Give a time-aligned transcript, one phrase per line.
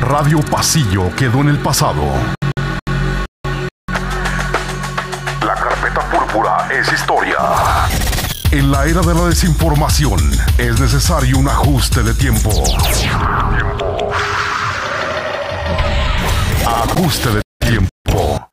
[0.00, 2.02] Radio Pasillo quedó en el pasado.
[5.40, 7.36] La carpeta púrpura es historia.
[8.50, 10.20] En la era de la desinformación
[10.58, 12.50] es necesario un ajuste de tiempo.
[16.66, 18.50] Ajuste de tiempo.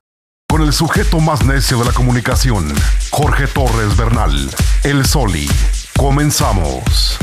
[0.48, 2.73] Con el sujeto más necio de la comunicación,
[3.12, 4.50] Jorge Torres Bernal,
[4.84, 5.50] el Soli.
[5.98, 7.20] Comenzamos.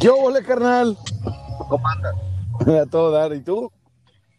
[0.00, 0.96] Yo, ole, carnal.
[1.68, 2.14] ¿cómo andas?
[2.82, 3.32] A todo dar.
[3.34, 3.70] ¿Y tú?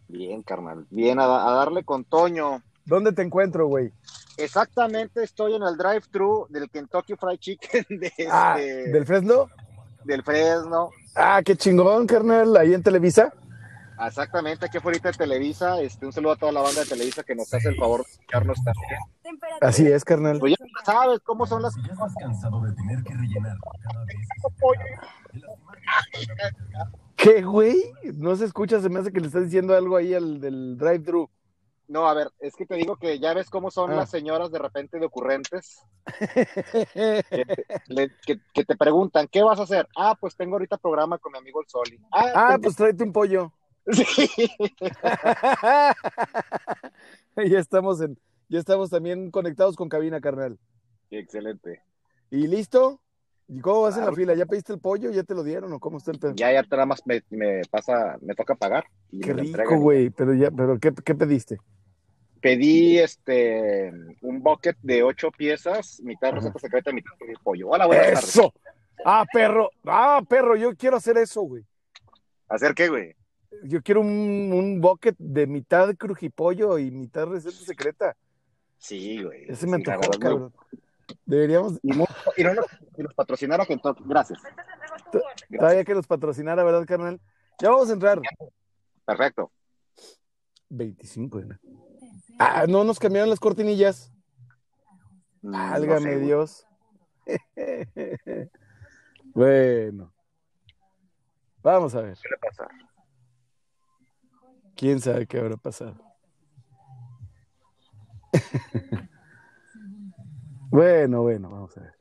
[0.07, 0.85] Bien, carnal.
[0.89, 2.61] Bien, a, a darle con Toño.
[2.85, 3.91] ¿Dónde te encuentro, güey?
[4.37, 9.47] Exactamente, estoy en el drive-thru del Kentucky Fried Chicken de Ah, este- ¿del Fresno?
[10.03, 10.89] del Fresno.
[11.15, 12.57] Ah, qué chingón, carnal.
[12.57, 13.33] Ahí en Televisa.
[14.07, 15.79] Exactamente, aquí afuera de Televisa.
[15.81, 18.11] Este, un saludo a toda la banda de Televisa que nos hace el favor de
[18.11, 18.99] escucharnos también.
[19.61, 20.39] Así es, carnal.
[20.39, 24.05] Pues ya sabes cómo son las Si ya estás cansado de tener que rellenar cada
[24.05, 24.17] vez
[27.15, 27.77] ¿Qué, güey?
[28.15, 31.29] No se escucha, se me hace que le estás diciendo algo ahí al del drive-thru.
[31.87, 33.95] No, a ver, es que te digo que ya ves cómo son Ah.
[33.97, 35.81] las señoras de repente de ocurrentes,
[37.87, 39.87] le- que, que te preguntan, ¿qué vas a hacer?
[39.97, 41.99] Ah, pues tengo ahorita programa con mi amigo el Soli.
[42.13, 43.51] Ah, ah, tengo- pues tráete un pollo.
[43.87, 44.29] Sí.
[47.35, 48.17] ya estamos en,
[48.49, 50.57] ya estamos también conectados con cabina, carnal.
[51.09, 51.81] Excelente.
[52.29, 53.01] ¿Y listo?
[53.47, 54.33] ¿Y cómo vas en la fila?
[54.33, 55.11] ¿Ya pediste el pollo?
[55.11, 56.33] ¿Ya te lo dieron o cómo está el pedo?
[56.35, 58.85] Ya, ya nada más me, me pasa, me toca pagar.
[59.11, 60.09] y Qué me rico, güey.
[60.09, 61.57] Pero ya, pero ¿qué, qué pediste?
[62.39, 63.91] Pedí este
[64.21, 66.37] un bucket de ocho piezas, mitad Ajá.
[66.37, 67.69] receta secreta, mitad de pollo.
[67.69, 68.29] Hola, buenas tardes.
[68.29, 68.53] ¡Eso!
[69.03, 69.69] Ah, perro.
[69.85, 71.65] Ah, perro, yo quiero hacer eso, güey.
[72.47, 73.15] ¿Hacer qué, güey?
[73.63, 78.15] Yo quiero un, un bucket de mitad crujipollo y mitad receta secreta.
[78.77, 79.45] Sí, güey.
[79.49, 80.53] Ese me antojó, cabrón.
[81.25, 82.05] Deberíamos, Y, no-
[82.37, 82.65] y no nos,
[82.97, 84.03] y nos patrocinaron Kentucky.
[84.05, 84.39] Gracias.
[85.11, 85.59] Gracias.
[85.59, 87.19] todavía que nos patrocinara, ¿verdad, carnal?
[87.59, 88.21] Ya vamos a entrar.
[89.05, 89.51] Perfecto.
[90.69, 91.59] 25, ¿no?
[92.39, 94.11] Ah, no nos cambiaron las cortinillas.
[95.41, 96.25] Mm, Válgame no sé, güey.
[96.25, 96.65] Dios.
[99.33, 100.13] bueno.
[101.61, 102.17] Vamos a ver.
[102.21, 102.67] ¿Qué le pasa?
[104.81, 105.95] ¿Quién sabe qué habrá pasado?
[110.71, 111.93] bueno, bueno, vamos a ver.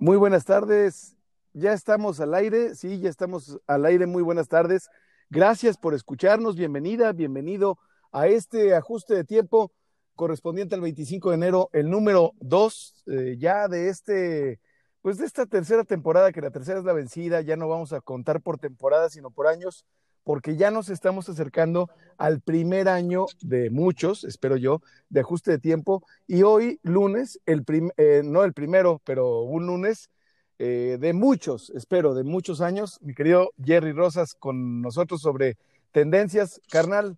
[0.00, 1.16] Muy buenas tardes.
[1.52, 2.74] Ya estamos al aire.
[2.74, 4.06] Sí, ya estamos al aire.
[4.06, 4.90] Muy buenas tardes.
[5.30, 6.56] Gracias por escucharnos.
[6.56, 7.78] Bienvenida, bienvenido
[8.10, 9.70] a este ajuste de tiempo
[10.16, 13.04] correspondiente al 25 de enero, el número 2
[13.38, 14.58] ya de este,
[15.06, 18.00] pues de esta tercera temporada, que la tercera es la vencida, ya no vamos a
[18.00, 19.86] contar por temporadas, sino por años,
[20.24, 25.58] porque ya nos estamos acercando al primer año de muchos, espero yo, de ajuste de
[25.60, 30.10] tiempo, y hoy, lunes, el prim- eh, no el primero, pero un lunes
[30.58, 35.56] eh, de muchos, espero, de muchos años, mi querido Jerry Rosas con nosotros sobre
[35.92, 37.16] tendencias, carnal,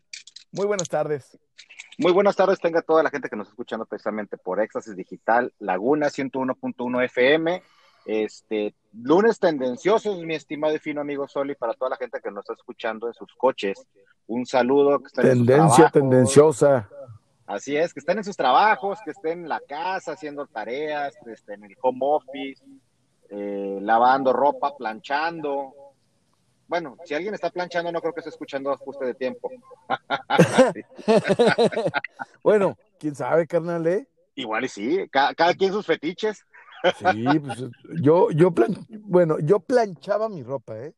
[0.53, 1.38] muy buenas tardes.
[2.00, 5.53] Muy buenas tardes, tenga toda la gente que nos está escuchando precisamente por Éxtasis Digital,
[5.59, 7.60] Laguna 101.1 FM.
[8.06, 12.44] Este, lunes tendenciosos, mi estimado y fino amigo Soli, para toda la gente que nos
[12.44, 13.84] está escuchando en sus coches.
[14.28, 15.00] Un saludo.
[15.00, 16.88] Que Tendencia tendenciosa.
[17.47, 21.32] Así es, que estén en sus trabajos, que estén en la casa haciendo tareas, que
[21.32, 22.62] estén en el home office,
[23.28, 25.75] eh, lavando ropa, planchando.
[26.69, 29.51] Bueno, si alguien está planchando, no creo que esté escuchando ajuste de tiempo.
[32.45, 34.06] bueno, quién sabe, carnal, ¿eh?
[34.34, 36.45] Igual y sí, ca- cada, quien sus fetiches.
[36.99, 37.65] Sí, pues
[38.01, 40.95] yo, yo plan, bueno, yo planchaba mi ropa, ¿eh?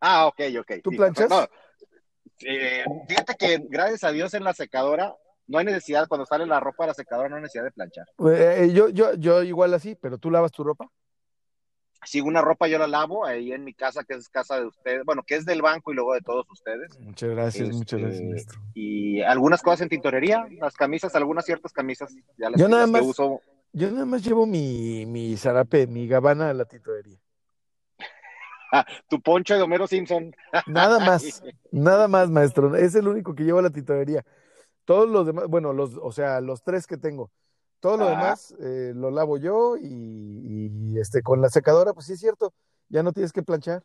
[0.00, 0.72] Ah, ok, ok.
[0.82, 1.28] ¿Tú sí, planchas?
[1.28, 1.46] no.
[2.40, 5.14] Eh, fíjate que gracias a Dios en la secadora
[5.46, 8.06] no hay necesidad, cuando sale la ropa de la secadora no hay necesidad de planchar.
[8.32, 10.88] Eh, yo, yo, yo igual así, pero tú lavas tu ropa.
[12.06, 15.04] Si una ropa yo la lavo ahí en mi casa, que es casa de ustedes,
[15.04, 16.98] bueno, que es del banco y luego de todos ustedes.
[17.00, 18.60] Muchas gracias, Este, muchas gracias, maestro.
[18.74, 22.90] Y algunas cosas en tintorería, las camisas, algunas ciertas camisas, ya las, Yo nada las
[22.90, 23.40] que más- uso.
[23.72, 27.18] Yo nada más llevo mi, mi zarape, mi gabana a la titorería.
[28.72, 30.34] Ah, tu poncho de Homero Simpson.
[30.66, 31.42] Nada más,
[31.72, 32.76] nada más, maestro.
[32.76, 34.24] Es el único que llevo a la titorería.
[34.84, 37.30] Todos los demás, bueno, los, o sea, los tres que tengo.
[37.84, 38.10] Todo lo Ah.
[38.12, 42.54] demás eh, lo lavo yo y, y, este con la secadora, pues sí es cierto,
[42.88, 43.82] ya no tienes que planchar.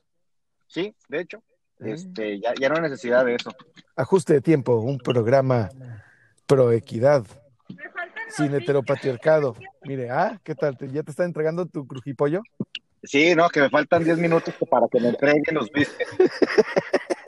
[0.67, 1.39] Sí, de hecho,
[1.81, 1.91] Eh.
[1.91, 3.51] este, ya, ya no hay necesidad de eso.
[3.97, 5.67] Ajuste de tiempo, un programa
[6.47, 7.25] pro equidad,
[8.29, 9.57] sin heteropatriarcado.
[9.81, 10.77] Mire, ah, ¿qué tal?
[10.77, 12.41] ¿Te- ¿Ya te está entregando tu crujipollo?
[13.03, 16.09] Sí, no, que me faltan 10 minutos para que me entreguen los biscuits.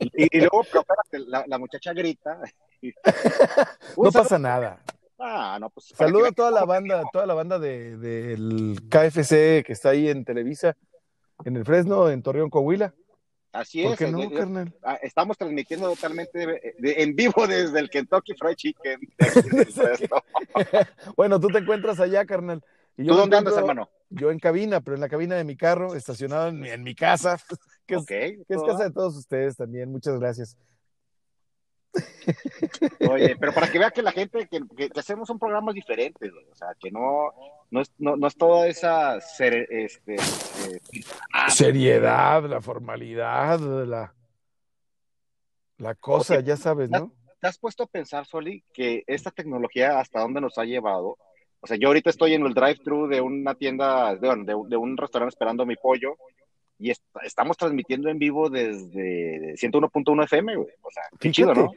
[0.00, 2.40] Y, y luego, pero espérate, la, la muchacha grita.
[3.96, 4.80] No pasa nada.
[5.18, 9.72] Ah, no, pues, Saludo a toda la banda, toda la banda de- del KFC que
[9.72, 10.76] está ahí en Televisa,
[11.44, 12.94] en el Fresno, en Torreón, Coahuila.
[13.50, 13.98] Así ¿Por es.
[13.98, 14.74] qué eh, no, eh, carnal?
[14.84, 19.00] ah, Estamos transmitiendo totalmente de- de- en vivo desde el Kentucky Fried Chicken.
[21.16, 22.62] Bueno, tú te encuentras allá, carnal.
[22.96, 23.88] Y ¿Tú dónde andas, hermano?
[24.10, 26.94] Yo en cabina, pero en la cabina de mi carro, estacionado en, mi- en mi
[26.94, 27.38] casa,
[27.86, 29.90] que es, que es casa de todos ustedes también.
[29.90, 30.56] Muchas gracias.
[33.10, 36.32] Oye, pero para que vea que la gente, que, que- que hacemos un programas diferentes,
[36.32, 36.44] güey.
[36.50, 37.32] o sea, que no,
[37.70, 40.80] no, es, no, no es toda esa ser- este, eh,
[41.48, 44.14] Seriedad, la formalidad, la,
[45.78, 47.12] la cosa, Oye, ya sabes, ¿no?
[47.40, 51.16] ¿Te has puesto a pensar, Soli, que esta tecnología hasta dónde nos ha llevado?
[51.60, 54.96] O sea, yo ahorita estoy en el drive-thru de una tienda, de, de, de un
[54.96, 56.16] restaurante esperando mi pollo
[56.78, 60.68] y est- estamos transmitiendo en vivo desde 101.1 FM, güey.
[60.82, 61.72] O sea, qué chido, ¿no?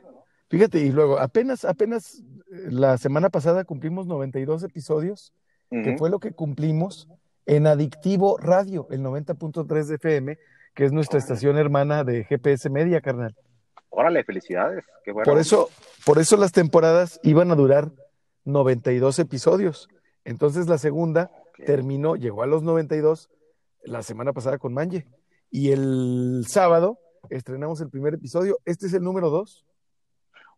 [0.49, 5.33] Fíjate, y luego apenas, apenas la semana pasada cumplimos 92 episodios,
[5.69, 5.97] que Ujú.
[5.97, 7.07] fue lo que cumplimos
[7.45, 10.37] en Adictivo Radio, el 90.3 de FM,
[10.75, 11.23] que es nuestra Órale.
[11.33, 13.35] estación hermana de GPS Media, carnal.
[13.89, 14.83] Órale, felicidades.
[15.03, 15.25] Qué bueno.
[15.29, 15.69] Por eso,
[16.05, 17.91] por eso las temporadas iban a durar
[18.45, 19.87] 92 episodios.
[20.25, 21.31] Entonces la segunda
[21.65, 23.29] terminó, llegó a los 92
[23.83, 25.05] la semana pasada con Manje.
[25.49, 26.99] Y el sábado
[27.29, 28.57] estrenamos el primer episodio.
[28.65, 29.65] Este es el número 2.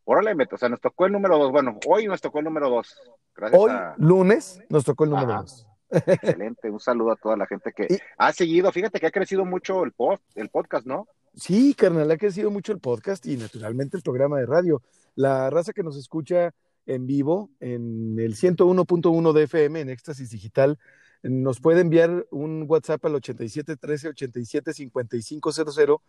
[0.05, 1.51] Órale, Meto, o sea, nos tocó el número dos.
[1.51, 2.93] Bueno, hoy nos tocó el número dos.
[3.35, 3.95] Gracias Hoy, a...
[3.97, 5.41] lunes, nos tocó el número Ajá.
[5.43, 5.67] 2.
[6.07, 6.69] Excelente.
[6.69, 8.69] Un saludo a toda la gente que Y- ha seguido.
[8.73, 11.07] Fíjate que ha crecido mucho el, post, el podcast, ¿no?
[11.35, 14.81] Sí, carnal, ha crecido mucho el podcast y naturalmente el programa de radio.
[15.15, 16.53] La raza que nos escucha
[16.85, 20.77] en vivo en el 101.1 de FM en Éxtasis Digital
[21.23, 26.01] nos puede enviar un WhatsApp al 8713 87 5500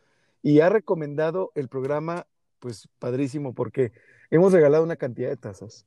[0.43, 2.27] y ha recomendado el programa,
[2.59, 3.93] pues padrísimo, porque
[4.31, 5.87] hemos regalado una cantidad de tazas.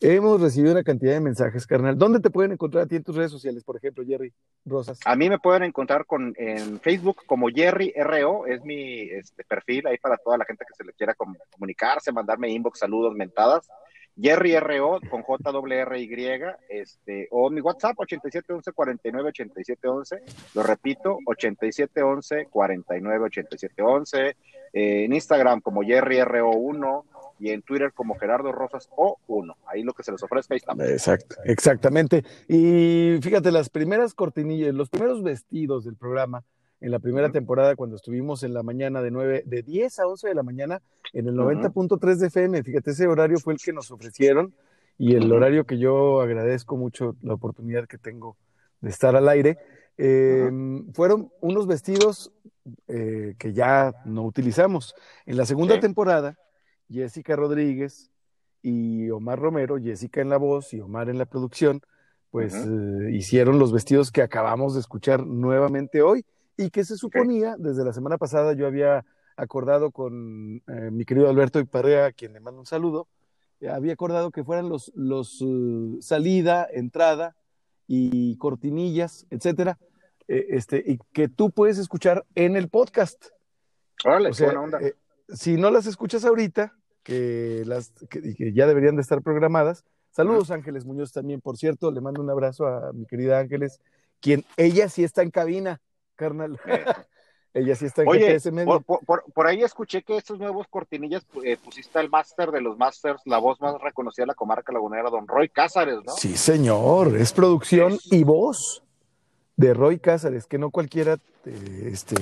[0.00, 1.98] Hemos recibido una cantidad de mensajes, carnal.
[1.98, 4.32] ¿Dónde te pueden encontrar a ti en tus redes sociales, por ejemplo, Jerry
[4.64, 5.00] Rosas?
[5.04, 9.86] A mí me pueden encontrar con, en Facebook como Jerry RO, es mi este, perfil
[9.88, 13.68] ahí para toda la gente que se le quiera com- comunicarse, mandarme inbox, saludos, mentadas.
[14.20, 16.08] Jerry RO con JRRY,
[16.68, 20.22] este, o mi WhatsApp 8711 49 8711,
[20.54, 24.36] lo repito, 8711 49 8711,
[24.72, 27.04] eh, en Instagram como Jerry RO1
[27.38, 29.54] y en Twitter como Gerardo Rosas O1.
[29.66, 30.84] Ahí lo que se les ofrezca, ahí estamos.
[31.44, 32.24] Exactamente.
[32.48, 36.42] Y fíjate, las primeras cortinillas, los primeros vestidos del programa
[36.80, 37.32] en la primera Ujú.
[37.32, 40.80] temporada, cuando estuvimos en la mañana de 9, de 10 a 11 de la mañana,
[41.12, 41.50] en el Ujú.
[41.50, 44.54] 90.3 de FM, fíjate, ese horario fue el que nos ofrecieron
[44.96, 48.36] y el horario que yo agradezco mucho la oportunidad que tengo
[48.80, 49.58] de estar al aire.
[49.96, 50.50] Eh,
[50.92, 52.32] Fueron unos vestidos
[52.86, 54.94] eh, que ya no utilizamos.
[55.26, 55.80] En la segunda Sí.
[55.80, 56.36] temporada,
[56.90, 58.10] Jessica Rodríguez
[58.62, 61.80] y Omar Romero, Jessica en la voz y Omar en la producción,
[62.30, 66.24] pues eh, hicieron los vestidos que acabamos de escuchar nuevamente hoy
[66.58, 69.06] y que se suponía, desde la semana pasada yo había
[69.36, 73.08] acordado con eh, mi querido Alberto Iparrea, a quien le mando un saludo,
[73.60, 77.36] eh, había acordado que fueran los, los eh, salida, entrada
[77.86, 79.78] y cortinillas, etcétera,
[80.26, 83.26] eh, este, y que tú puedes escuchar en el podcast.
[84.04, 84.78] Órale, O qué sea, buena onda.
[84.82, 84.94] eh,
[85.28, 86.74] si no las escuchas ahorita,
[87.04, 92.00] que, las, que ya deberían de estar programadas, saludos Ángeles Muñoz también, por cierto, le
[92.00, 93.80] mando un abrazo a mi querida Ángeles,
[94.20, 95.80] quien ella sí está en cabina,
[96.18, 96.60] carnal.
[97.54, 98.80] ella sí está en Oye, GPS medio.
[98.82, 102.76] por, por- por ahí escuché que estos nuevos cortinillas eh, pusiste al máster de los
[102.76, 106.12] masters, la voz más reconocida de la comarca lagunera, don Roy Cázares, ¿no?
[106.12, 108.82] Sí, señor, es producción Es- y voz
[109.56, 111.14] de Roy Cázares, que no cualquiera
[111.46, 112.16] eh, este,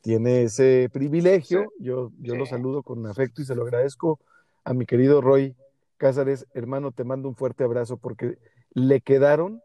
[0.00, 1.62] tiene ese privilegio.
[1.78, 1.84] Sí.
[1.84, 2.38] Yo, yo Sí.
[2.38, 4.18] lo saludo con afecto y se lo agradezco
[4.64, 5.54] a mi querido Roy
[5.96, 6.46] Cázares.
[6.54, 8.36] Hermano, te mando un fuerte abrazo porque
[8.72, 9.62] le quedaron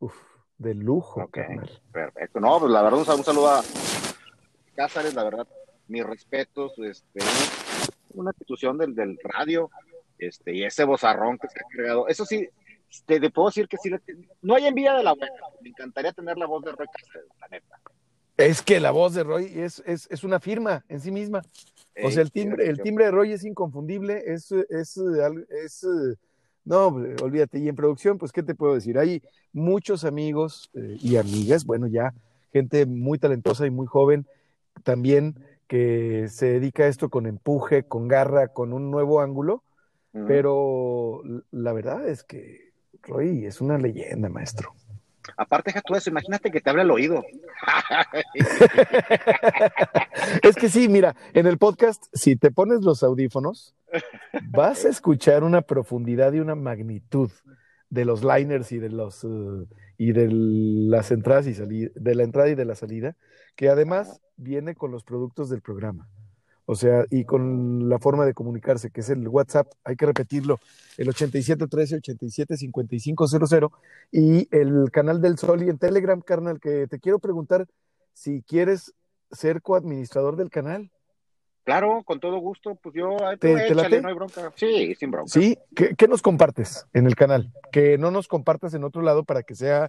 [0.00, 0.14] uf,
[0.62, 1.30] de lujo, Ok.
[1.32, 1.82] carnal.
[1.92, 2.40] Perfecto.
[2.40, 3.62] No, pues la verdad, un, sal- un saludo a
[4.74, 5.46] Cázares, la verdad,
[5.88, 7.20] mis respetos, este,
[8.14, 9.70] una institución del, del radio,
[10.18, 12.08] este, y ese bozarrón que se ha creado.
[12.08, 12.48] Eso sí,
[13.06, 13.90] te, te puedo decir que sí,
[14.40, 15.34] no hay envidia de la buena.
[15.60, 17.80] Me encantaría tener la voz de Roy Cázares, la neta.
[18.38, 21.42] Es que la voz de Roy es, es, es una firma en sí misma.
[22.02, 25.86] O sea, el timbre, el timbre de Roy es inconfundible, es, es, es,
[26.64, 27.58] no, olvídate.
[27.58, 28.98] Y en producción, pues, ¿qué te puedo decir?
[28.98, 32.14] Hay muchos amigos eh, y amigas, bueno, ya
[32.52, 34.26] gente muy talentosa y muy joven
[34.84, 39.62] también que se dedica a esto con empuje, con garra, con un nuevo ángulo,
[40.26, 44.74] pero la verdad es que Roy es una leyenda, maestro.
[45.36, 47.22] Aparte, deja tú eso, imagínate que te habla el oído.
[50.42, 53.74] es que sí, mira, en el podcast, si te pones los audífonos,
[54.50, 57.30] vas a escuchar una profundidad y una magnitud
[57.90, 59.66] de los liners y de los uh,
[59.98, 63.16] y de las entradas y salidas, de la entrada y de la salida,
[63.54, 66.08] que además viene con los productos del programa.
[66.64, 70.60] O sea, y con la forma de comunicarse, que es el WhatsApp, hay que repetirlo,
[70.96, 73.70] el 8713-875500
[74.12, 77.66] y el canal del Sol y en Telegram, carnal, que te quiero preguntar
[78.12, 78.94] si quieres
[79.30, 80.90] ser coadministrador del canal.
[81.64, 84.02] Claro, con todo gusto, pues yo, ¿Te, te late?
[84.02, 84.52] no hay bronca.
[84.56, 85.30] Sí, sin bronca.
[85.30, 87.52] Sí, ¿Qué, qué nos compartes en el canal?
[87.70, 89.88] Que no nos compartas en otro lado para que sea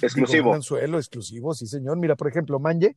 [0.00, 0.36] Exclusivo.
[0.36, 1.96] digo, un anzuelo exclusivo, sí, señor.
[1.96, 2.94] Mira, por ejemplo, Manje,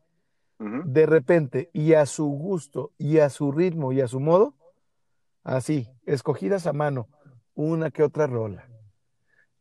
[0.60, 4.56] De repente y a su gusto y a su ritmo y a su modo,
[5.44, 7.08] así, escogidas a mano,
[7.56, 8.68] una que otra rola.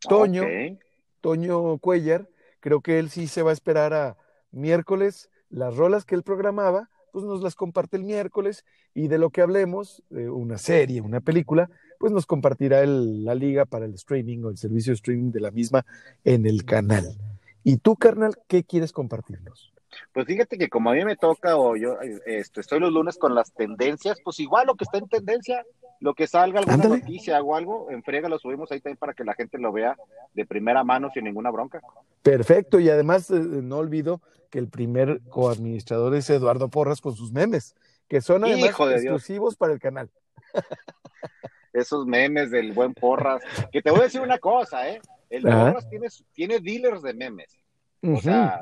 [0.01, 0.79] Toño, Ok.
[1.21, 2.29] Toño Cuellar,
[2.61, 4.17] creo que él sí se va a esperar a
[4.51, 9.31] miércoles, las rolas que él programaba, pues nos las comparte el miércoles y de lo
[9.31, 14.43] que hablemos, una serie, una película, pues nos compartirá el- la liga para el streaming
[14.45, 15.87] o el servicio de streaming de la misma
[16.25, 17.17] en el canal.
[17.63, 19.74] ¿Y tú, carnal, qué quieres compartirnos?
[20.13, 23.35] Pues fíjate que como a mí me toca o yo este, estoy los lunes con
[23.35, 25.65] las tendencias, pues igual lo que está en tendencia,
[26.01, 26.99] lo que salga alguna Ándale.
[26.99, 29.97] noticia o algo, en lo subimos ahí también para que la gente lo vea
[30.35, 31.81] de primera mano sin ninguna bronca.
[32.23, 34.21] Perfecto, y además eh, no olvido
[34.51, 37.75] que el primer coadministrador es Eduardo Porras con sus memes,
[38.09, 39.15] que son además Hijo de Dios.
[39.15, 40.11] exclusivos para el canal.
[41.73, 45.01] Esos memes del buen Porras, que te voy a decir una cosa, ¿eh?
[45.29, 45.67] El Ajá.
[45.73, 47.59] Porras tiene, tiene dealers de memes.
[48.03, 48.61] O sea,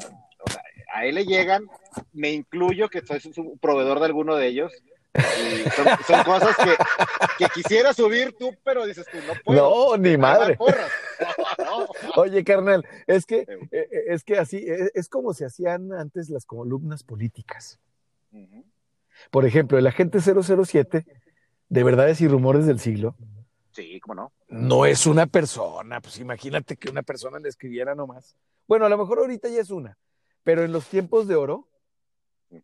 [0.92, 1.66] a él le llegan,
[2.12, 4.72] me incluyo que soy su proveedor de alguno de ellos.
[5.14, 9.90] Y son, son cosas que, que quisiera subir tú, pero dices tú, no puedo.
[9.90, 10.56] No, ni madre.
[10.56, 10.90] Porras.
[11.58, 11.80] No,
[12.16, 12.22] no.
[12.22, 13.52] Oye, carnal, es que, Sí.
[13.72, 17.78] eh, eh, es que así, eh, es como se hacían antes las columnas políticas.
[19.30, 21.04] Por ejemplo, el agente 007
[21.68, 23.14] de verdades y rumores del siglo
[23.72, 24.32] Sí, cómo no.
[24.48, 26.00] no es una persona.
[26.00, 28.34] Pues imagínate que una persona le escribiera nomás.
[28.66, 29.96] Bueno, a lo mejor ahorita ya es una,
[30.42, 31.68] pero en los tiempos de oro,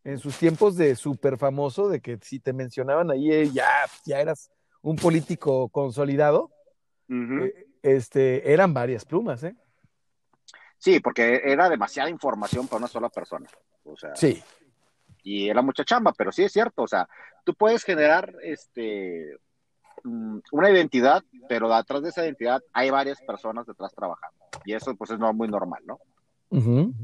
[0.05, 3.67] en sus tiempos de súper famoso, de que si te mencionaban ahí, eh, ya,
[4.05, 4.51] ya eras
[4.83, 6.51] un político consolidado,
[7.09, 9.57] eh, este, eran varias plumas, ¿eh?
[10.77, 13.49] Sí, porque era demasiada información para una sola persona.
[13.85, 14.43] O sea, Sí.
[15.23, 17.09] y era mucha chamba, pero sí es cierto, o sea,
[17.45, 19.37] tú puedes generar este
[20.05, 24.39] mm, una identidad, pero atrás de esa identidad hay varias personas detrás trabajando.
[24.65, 25.99] Y eso pues es no muy normal, ¿no?
[26.51, 26.95] Ujú.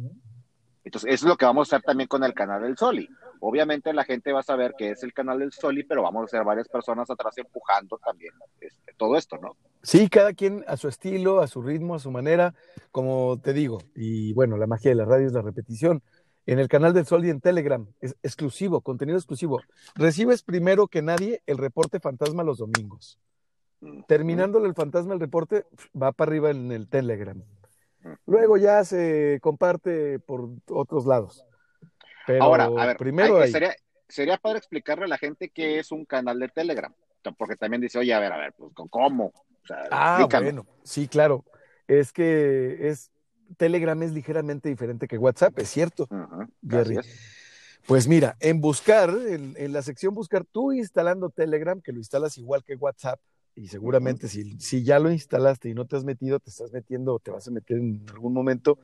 [0.84, 3.08] Entonces, eso es lo que vamos a hacer también con el canal del Soli.
[3.40, 6.28] Obviamente la gente va a saber que es el canal del Soli, pero vamos a
[6.28, 9.56] ser varias personas atrás empujando también este, todo esto, ¿no?
[9.82, 12.54] Sí, cada quien a su estilo, a su ritmo, a su manera,
[12.90, 13.78] como te digo.
[13.94, 16.02] Y bueno, la magia de la radio es la repetición.
[16.46, 19.62] En el canal del Sol y en Telegram, es exclusivo, contenido exclusivo.
[19.94, 23.18] Recibes primero que nadie el reporte fantasma los domingos.
[24.06, 25.64] Terminándole el fantasma el reporte,
[26.00, 27.42] va para arriba en el Telegram.
[28.26, 31.44] Luego ya se comparte por otros lados.
[32.26, 33.74] Pero Ahora, a ver, primero hay- sería,
[34.08, 36.92] sería padre explicarle a la gente qué es un canal de Telegram,
[37.36, 39.26] porque también dice, oye, a ver, a ver, pues ¿cómo?
[39.26, 40.46] O sea, Ah, explícame.
[40.52, 41.44] bueno, sí, claro.
[41.86, 43.10] Es que es
[43.58, 46.08] Telegram es ligeramente diferente que WhatsApp, es cierto.
[47.86, 52.38] Pues mira, en buscar, en, en la sección buscar, tú instalando Telegram, que lo instalas
[52.38, 53.20] igual que WhatsApp,
[53.54, 57.14] y seguramente si, si ya lo instalaste y no te has metido, te estás metiendo
[57.14, 58.78] o te vas a meter en algún momento,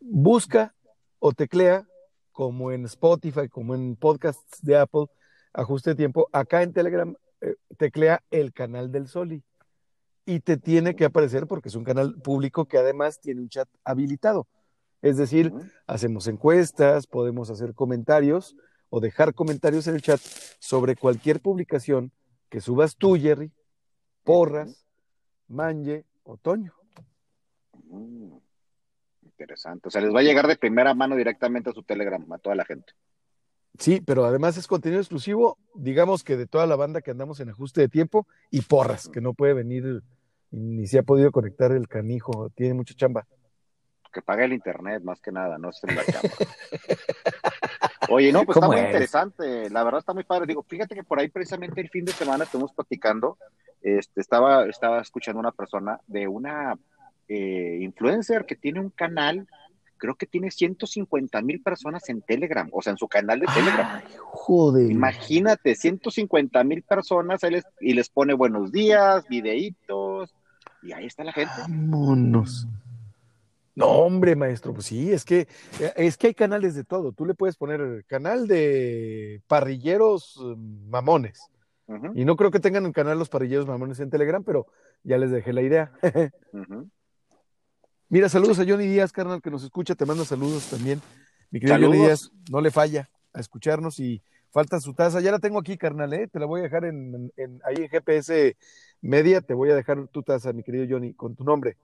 [0.00, 0.74] busca
[1.18, 1.86] o teclea,
[2.32, 5.06] como en Spotify, como en podcasts de Apple,
[5.52, 9.42] ajuste de tiempo, acá en Telegram eh, teclea el canal del Soli.
[10.24, 13.68] Y te tiene que aparecer porque es un canal público que además tiene un chat
[13.84, 14.46] habilitado.
[15.02, 15.52] Es decir,
[15.88, 18.56] hacemos encuestas, podemos hacer comentarios
[18.88, 20.20] o dejar comentarios en el chat
[20.60, 22.12] sobre cualquier publicación
[22.48, 23.50] que subas tú, Jerry,
[24.24, 24.84] Porras,
[25.48, 26.72] Manje o Toño.
[27.84, 28.36] Mm,
[29.22, 29.88] Interesante.
[29.88, 32.54] O sea, les va a llegar de primera mano directamente a su Telegram, a toda
[32.54, 32.92] la gente.
[33.78, 37.48] Sí, pero además es contenido exclusivo, digamos que de toda la banda que andamos en
[37.48, 40.02] ajuste de tiempo y Porras, que no puede venir
[40.50, 43.26] ni se ha podido conectar el canijo, tiene mucha chamba.
[44.12, 46.36] Que pague el internet, más que nada, no es en la cámara.
[48.12, 48.86] Oye, no, pues está ¿Cómo muy es?
[48.88, 49.70] interesante.
[49.70, 50.46] La verdad está muy padre.
[50.46, 53.38] Digo, fíjate que por ahí precisamente el fin de semana estuvimos platicando.
[53.80, 56.76] Este, estaba, estaba escuchando una persona de una
[57.28, 59.48] eh, influencer que tiene un canal,
[59.96, 63.88] creo que tiene 150 mil personas en Telegram, o sea, en su canal de Telegram.
[63.96, 64.90] Ay, joder.
[64.90, 70.34] Imagínate, 150 mil personas ahí les- y les pone buenos días, videitos,
[70.82, 71.52] y ahí está la gente.
[71.62, 72.66] Vámonos.
[73.74, 75.48] No, hombre, maestro, pues sí, es que,
[75.80, 77.12] eh, es que hay canales de todo.
[77.12, 80.54] Tú le puedes poner canal de parrilleros eh,
[80.88, 81.40] mamones.
[82.14, 84.66] Y no creo que tengan el canal los parrilleros mamones en Telegram, pero
[85.04, 85.92] ya les dejé la idea.
[88.08, 91.00] Mira, saludos a Johnny Díaz, carnal, que nos escucha, te manda saludos también.
[91.50, 91.98] Mi querido Johnny.
[92.06, 95.20] Díaz, no le falla a escucharnos y falta su taza.
[95.20, 96.28] Ya la tengo aquí, carnal, ¿eh?
[96.28, 98.56] Te la voy a dejar en, en- ahí en GPS
[99.00, 101.76] Media, te voy a dejar tu taza, mi querido Johnny, con tu nombre.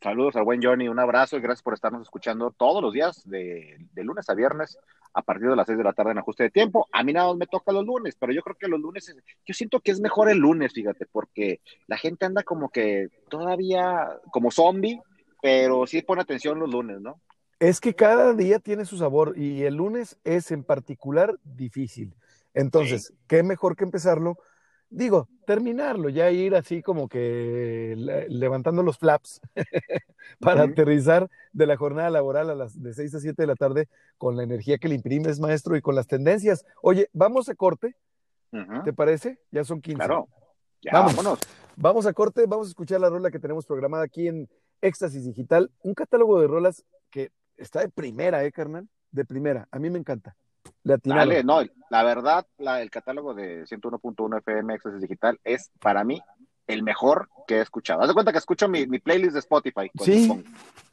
[0.00, 3.76] Saludos al buen Johnny, un abrazo y gracias por estarnos escuchando todos los días, de,
[3.92, 4.78] de lunes a viernes,
[5.12, 6.86] a partir de las 6 de la tarde en ajuste de tiempo.
[6.92, 9.16] A mí nada más me toca los lunes, pero yo creo que los lunes, es-
[9.44, 14.08] yo siento que es mejor el lunes, fíjate, porque la gente anda como que todavía
[14.30, 15.00] como zombie,
[15.42, 17.20] pero sí pone atención los lunes, ¿no?
[17.58, 22.14] Es que cada día tiene su sabor y el lunes es en particular difícil.
[22.54, 24.36] Entonces, ¿qué mejor que empezarlo?
[24.90, 29.40] Digo, terminarlo, ya ir así como que le- levantando los flaps
[30.40, 33.88] para aterrizar de la jornada laboral a las de 6 a 7 de la tarde
[34.16, 36.64] con la energía que le imprimes, maestro, y con las tendencias.
[36.82, 37.96] Oye, vamos a corte,
[38.84, 39.38] ¿te parece?
[39.50, 39.98] Ya son 15.
[39.98, 40.28] Claro.
[40.80, 41.16] Ya, Vamos.
[41.16, 41.38] vámonos.
[41.76, 44.48] Vamos a corte, vamos a escuchar la rola que tenemos programada aquí en
[44.80, 48.88] Éxtasis Digital, un catálogo de rolas que está de primera, ¿eh, carnal?
[49.10, 50.36] De primera, a mí me encanta.
[50.96, 51.18] Le.
[51.18, 56.20] Dale, no, la verdad, la, el catálogo de 101.1 FM Access Digital es para mí
[56.66, 58.02] el mejor que he escuchado.
[58.02, 59.90] Haz de cuenta que escucho mi, mi playlist de Spotify.
[60.02, 60.28] Sí.
[60.28, 60.42] pongo.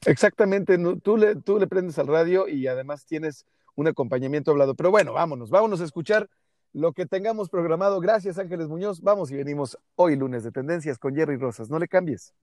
[0.06, 4.76] Exactamente, no- tú, le, tú le prendes al radio y además tienes un acompañamiento hablado.
[4.76, 6.30] Pero bueno, vámonos, vámonos a escuchar
[6.72, 8.00] lo que tengamos programado.
[8.00, 9.02] Gracias, Ángeles Muñoz.
[9.02, 11.70] Vamos y venimos hoy lunes de Tendencias con Jerry Rosas.
[11.70, 12.34] No le cambies.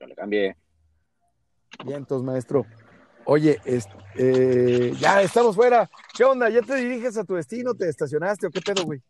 [0.00, 0.56] Ya le cambié.
[1.84, 2.66] Bien, entonces, maestro.
[3.26, 3.60] Oye,
[4.16, 5.90] eh, ya estamos fuera.
[6.16, 6.48] ¿Qué onda?
[6.48, 7.74] ¿Ya te diriges a tu destino?
[7.74, 9.00] ¿Te estacionaste o qué pedo, güey?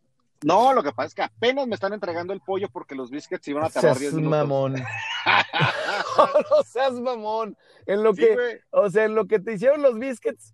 [0.43, 3.47] No, lo que pasa es que apenas me están entregando el pollo porque los biscuits
[3.47, 4.37] iban a tardar Seas 10 minutos.
[4.39, 4.73] mamón.
[6.17, 7.55] no seas mamón.
[7.85, 8.59] En lo Sí, que, güey.
[8.71, 10.53] o sea, en lo que te hicieron los biscuits.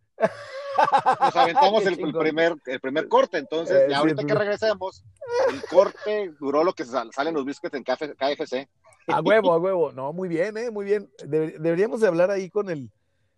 [1.20, 5.03] Nos aventamos el, primer, el primer corte, entonces, Eh, ya ahorita que regresemos,
[5.50, 8.67] el corte duró lo que sal- salen los biscuits en KF KFC.
[9.08, 9.92] A huevo, a huevo.
[9.92, 11.09] No, muy bien, eh, muy bien.
[11.25, 12.90] Debe- deberíamos de hablar ahí con el,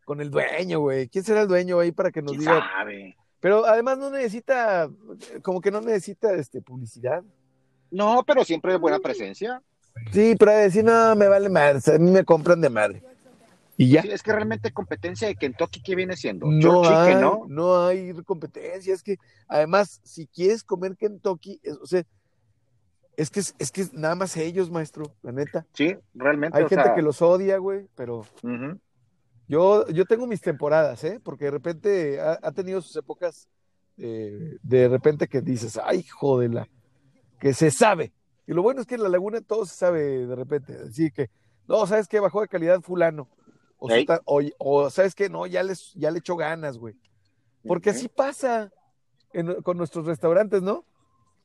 [0.06, 1.08] con el dueño, güey.
[1.10, 2.60] ¿Quién será el dueño ahí para que nos ¿Quién diga?
[2.78, 3.18] sabe?
[3.39, 4.89] Pero además no necesita,
[5.41, 7.24] como que no necesita este publicidad.
[7.91, 9.62] No, pero siempre de buena presencia.
[10.12, 13.04] Sí, pero a decir, no, me vale madre, a mí me compran de madre.
[13.78, 14.02] Y ya.
[14.04, 16.48] Sí, es que realmente competencia de Kentucky, ¿qué viene siendo?
[16.50, 17.46] No hay, chicken, ¿no?
[17.48, 18.94] no hay competencia.
[18.94, 22.04] Es que, además, si quieres comer Kentucky, es- o sea,
[23.18, 25.65] es que es, es que es nada más ellos, maestro, la neta.
[25.74, 26.58] Sí, realmente.
[26.58, 28.80] Hay o gente sea, que los odia, güey, pero ujú.
[29.47, 31.19] Yo, yo tengo mis temporadas, ¿eh?
[31.23, 33.47] Porque de repente ha, ha tenido sus épocas
[33.97, 36.67] eh, de repente que dices, ay, hijo de la,
[37.39, 38.13] que se sabe.
[38.47, 40.77] Y lo bueno es que en la laguna todo se sabe de repente.
[40.88, 41.29] Así que,
[41.67, 42.19] no, ¿sabes qué?
[42.19, 43.29] Bajó de calidad fulano.
[43.77, 44.01] O, Ey.
[44.01, 45.29] suta- o, o, ¿sabes qué?
[45.29, 46.95] No, ya, les, ya le echó ganas, güey.
[47.65, 48.71] Porque así pasa
[49.34, 50.86] en- con nuestros restaurantes, ¿no?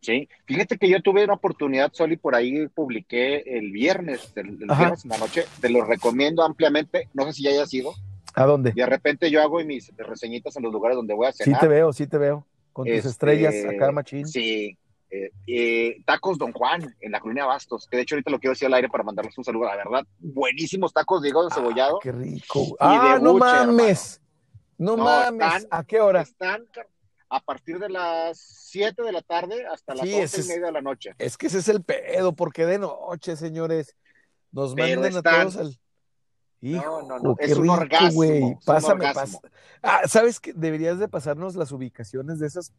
[0.01, 5.05] Sí, fíjate que yo tuve una oportunidad, Soli, por ahí publiqué el viernes, el, viernes
[5.05, 7.93] en la noche, te lo recomiendo ampliamente, no sé si ya hayas ido,
[8.35, 8.71] ¿A dónde?
[8.71, 11.61] y de repente yo hago mis reseñitas en los lugares donde voy a Sí cenar.
[11.61, 12.47] te veo, sí te veo.
[12.73, 14.27] Con tus Este, estrellas acá, machín.
[14.27, 14.79] Sí,
[15.11, 18.53] eh, eh, tacos Don Juan, en la colonia Bastos, que de hecho ahorita lo quiero
[18.53, 21.97] decir al aire para mandarles un saludo, la verdad, buenísimos tacos de hígado encebollado.
[21.97, 22.61] Ah, qué rico.
[22.65, 24.21] de Ah, no buche, mames.
[24.79, 25.47] No, No, mames.
[25.57, 26.23] están- ¿A qué hora?
[26.23, 26.65] Están
[27.31, 30.67] a partir de las 7 de la tarde hasta las Sí, 11 ese y media
[30.67, 31.15] de la noche.
[31.19, 33.95] Es que ese es el pedo, porque de noche, señores,
[34.51, 35.79] nos Pero mandan a todos al.
[36.63, 39.41] Hijo, no, no, qué es un rico, orgasmo, un Pásame, orgasmo.
[39.41, 39.55] pasa.
[39.83, 42.73] Ah, ¿sabes que Deberías de pasarnos las ubicaciones de esos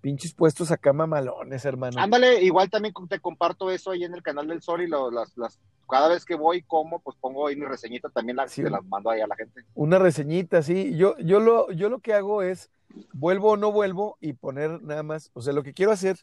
[0.00, 2.00] pinches puestos acá mamalones, hermano.
[2.00, 5.36] Ándale, igual también te comparto eso ahí en el canal del Sol y lo- las,
[5.36, 5.58] las,
[5.90, 8.62] cada vez que voy como, pues pongo ahí mi reseñita, también la, Sí.
[8.62, 9.62] se las mando ahí a la gente.
[9.74, 10.96] Una reseñita, sí.
[10.96, 12.70] Yo, yo, lo, yo lo que hago es
[13.12, 15.30] vuelvo o no vuelvo y poner nada más.
[15.34, 16.18] O sea, lo que quiero hacer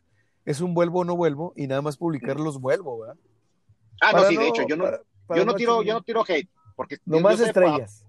[0.46, 3.16] es un vuelvo o no vuelvo y nada más publicar los vuelvo, ¿verdad?
[4.02, 6.02] Ah, Para no, sí, de hecho, yo no, para- para yo no tiro, yo no
[6.02, 8.06] tiro hate, porque Nomás estrellas.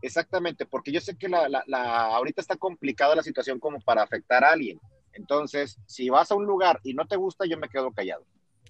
[0.00, 4.02] Exactamente, porque yo sé que la, la, la- ahorita está complicada la situación como para
[4.02, 4.80] afectar a alguien.
[5.14, 8.24] Entonces, si vas a un lugar y no te gusta, yo me quedo callado.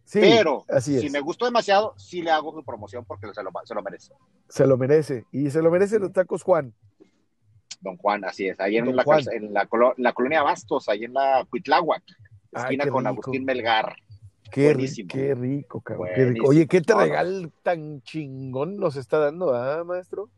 [0.05, 3.51] Sí, Pero así si me gustó demasiado, sí le hago su promoción porque se lo,
[3.65, 4.13] se lo merece.
[4.49, 5.25] Se lo merece.
[5.31, 6.75] Y se lo merece los tacos Juan.
[7.81, 8.59] Don Juan, así es.
[8.61, 9.21] Ahí en, Don la, Juan.
[9.33, 12.03] en la, colo- la colonia Bastos, ahí en la Cuitláhuac,
[12.53, 13.07] esquina con.
[13.07, 13.95] Agustín Melgar.
[14.51, 15.09] Qué, Buenísimo.
[15.11, 16.09] qué rico, cabrón.
[16.15, 16.49] qué rico.
[16.49, 20.29] Oye, ¿qué te regal tan chingón nos está dando, ah, maestro?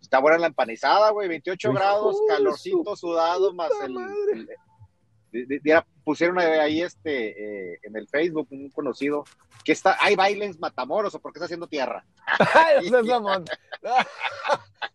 [0.00, 4.48] Está buena la empanizada, güey, 28 Hijo grados, calorcito sudado, más el-
[6.04, 9.24] pusieron ahí este eh, en el Facebook un conocido
[9.64, 12.04] que está hay bailes Matamoros o porque está haciendo tierra.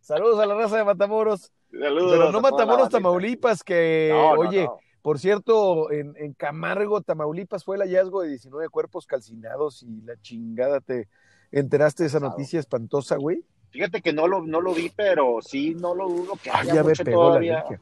[0.01, 1.51] Saludos a la raza de Matamoros.
[1.71, 2.89] Saludos Pero no la Matamoros.
[2.89, 4.77] Tamaulipas, que, No, no, oye, no.
[5.01, 10.19] por cierto, en, en Camargo, Tamaulipas, fue el hallazgo de 19 cuerpos calcinados y la
[10.21, 11.07] chingada, ¿te
[11.51, 13.43] enteraste de esa noticia espantosa, güey?
[13.71, 16.75] Fíjate que no lo, no lo vi, pero sí no lo dudo que Ay, haya
[16.75, 17.59] ya me pegó la todavía.
[17.59, 17.81] alergia.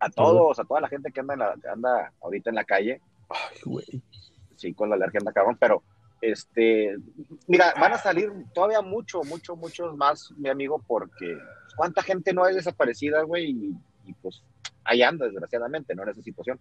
[0.00, 2.64] A todos, a toda la gente que anda, en la, que anda ahorita en la
[2.64, 4.02] calle, Ay, güey.
[4.56, 5.82] sí, con la alergia anda cabrón, pero
[6.20, 6.96] este,
[7.46, 11.38] mira, van a salir todavía mucho, mucho, muchos más, mi amigo, porque
[11.76, 13.76] cuánta gente no hay desaparecida, güey, y,
[14.06, 14.42] y, pues
[14.84, 16.02] ahí anda, desgraciadamente, ¿no?
[16.02, 16.58] En esa situación.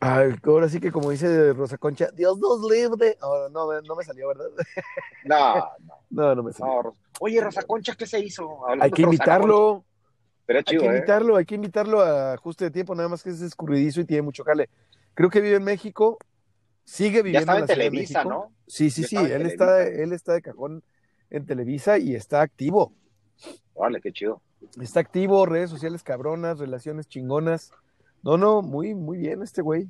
[0.00, 3.16] Ay, ahora sí que como dice Rosa Concha, Dios nos libre.
[3.20, 4.46] Oh, no, no me salió, ¿verdad?
[5.24, 6.72] No, no, No, no me salió.
[6.74, 6.82] no.
[6.82, 8.62] Rosa- Oye, Rosa Concha, ¿qué se hizo?
[8.64, 9.84] Hablando hay que invitarlo,
[10.48, 10.94] Sería hay chido, que ¿eh?
[10.96, 14.22] invitarlo, hay que invitarlo a ajuste de tiempo, nada más que es escurridizo y tiene
[14.22, 14.70] mucho jale.
[15.14, 16.18] Creo que vive en México,
[16.84, 18.34] sigue Ya viviendo estaba en la de Televisa, México.
[18.48, 18.52] ¿no?
[18.66, 20.82] Sí, sí, Ya sí, él está, él está de cajón
[21.30, 22.94] en Televisa y está activo.
[23.78, 24.40] Vale, qué chido.
[24.80, 27.70] Está activo, redes sociales cabronas, relaciones chingonas.
[28.22, 29.86] No, no, muy, muy bien este güey.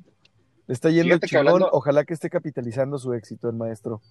[0.67, 1.47] Le está yendo Fíjate que chingón.
[1.47, 4.01] hablando- Ojalá que esté capitalizando su éxito el maestro.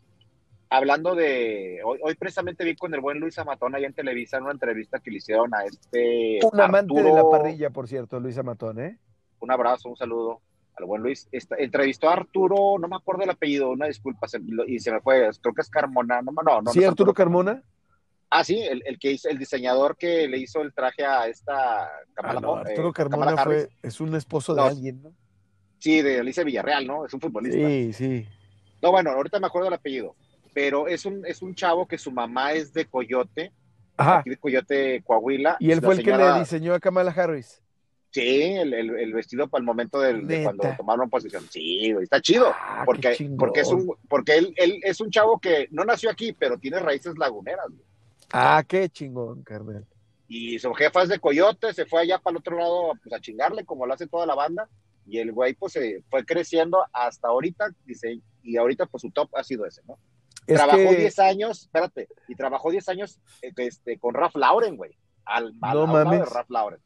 [0.70, 4.42] Hablando de, hoy, hoy precisamente vi con el buen Luis Amatón ahí en Televisa en
[4.44, 8.42] una entrevista que le hicieron a este Un amante de la parrilla, por cierto, Luisa
[8.42, 8.98] Matón, ¿eh?
[9.40, 10.42] Un abrazo, un saludo
[10.76, 11.26] al buen Luis.
[11.32, 14.92] Esta- entrevistó a Arturo, no me acuerdo el apellido, una disculpa, se- lo- y se
[14.92, 17.62] me fue, creo que es Carmona, no, no, no, no sí, es Arturo Carmona.
[18.28, 21.84] Ah, sí, el, el que hizo, el diseñador que le hizo el traje a esta
[21.86, 25.12] Ah, Kamala, no, eh, Arturo Carmona fue, es un esposo de No, alguien, ¿no?
[25.78, 27.06] Sí, de Alicia Villarreal, ¿no?
[27.06, 27.56] Es un futbolista.
[27.66, 28.28] Sí, sí.
[28.82, 30.14] No, bueno, ahorita me acuerdo el apellido,
[30.60, 33.52] pero es un, es un chavo que su mamá es de Coyote,
[33.96, 34.18] Ajá.
[34.18, 35.56] aquí de Coyote, Coahuila.
[35.60, 37.62] Y él fue el que le diseñó a Kamala Harris.
[38.10, 41.44] Sí, el, el- el vestido para el momento del, de cuando tomaron posición.
[41.48, 42.52] Sí, güey, está chido.
[42.52, 46.32] Ah, porque, porque es un, porque él, él es un chavo que no nació aquí,
[46.32, 47.66] pero tiene raíces laguneras.
[47.68, 47.82] güey.
[48.32, 49.86] Ah, qué chingón, carnal.
[50.26, 53.20] Y su jefa es de Coyote, se fue allá para el otro lado pues, a
[53.20, 54.68] chingarle, como lo hace toda la banda.
[55.06, 59.30] Y el güey pues se fue creciendo hasta ahorita, dice, y ahorita pues su top
[59.36, 59.96] ha sido ese, ¿no?
[60.48, 64.76] Es trabajó que- 10 años, espérate, y trabajó 10 años eh, este, con Ralph Lauren,
[64.76, 64.96] güey.
[65.24, 66.24] Al, al No de.
[66.24, 66.80] Ralph Lauren.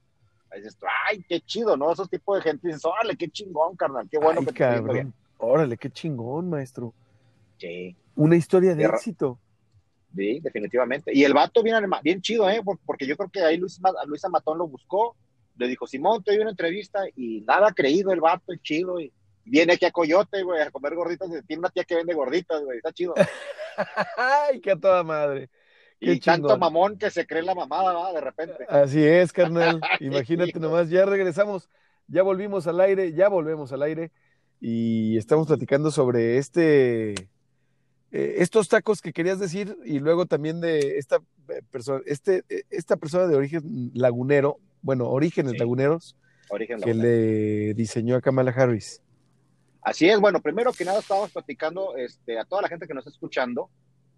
[0.51, 1.91] Ahí dices tú, ay, qué chido, ¿no?
[1.93, 4.75] Esos tipos de gente dices, órale, qué chingón, carnal, qué bueno Ay, que te está
[4.77, 5.13] yendo bien.
[5.39, 5.55] cabrón.
[5.55, 6.93] Órale, qué chingón, maestro.
[7.59, 9.39] Sí, Una historia de éxito.
[10.15, 11.11] sí, definitivamente.
[11.15, 12.61] Y el vato bien, bien chido, ¿eh?
[12.63, 15.17] Por- Porque yo creo que ahí Luis, Luisa Matón lo buscó,
[15.57, 19.13] le dijo, Simón, te doy una entrevista, y nada creído el vato, es chido, y
[19.45, 22.79] viene aquí a Coyote, güey, a comer gorditas, tiene una tía que vende gorditas, güey,
[22.79, 23.15] está chido.
[24.17, 25.49] Ay, qué a toda madre.
[26.01, 26.61] Qué Y tanto chingón.
[26.61, 28.13] mamón que se cree la mamada, ¿va?
[28.13, 28.65] De repente.
[28.69, 29.81] Así es, carnal.
[30.01, 31.69] Imagínate nomás, ya regresamos,
[32.09, 34.11] ya volvimos al aire, ya volvemos al aire
[34.61, 37.13] y estamos platicando sobre este,
[38.13, 41.17] eh, estos tacos que querías decir y luego también de esta
[41.49, 45.59] eh, persona, este, eh, esta persona de origen lagunero, bueno, orígenes Sí.
[45.59, 46.17] laguneros,
[46.49, 47.09] Origen que lagunero.
[47.09, 49.01] le diseñó a Kamala Harris.
[49.83, 53.03] Así es, bueno, primero que nada estábamos platicando este, a toda la gente que nos
[53.03, 53.69] está escuchando.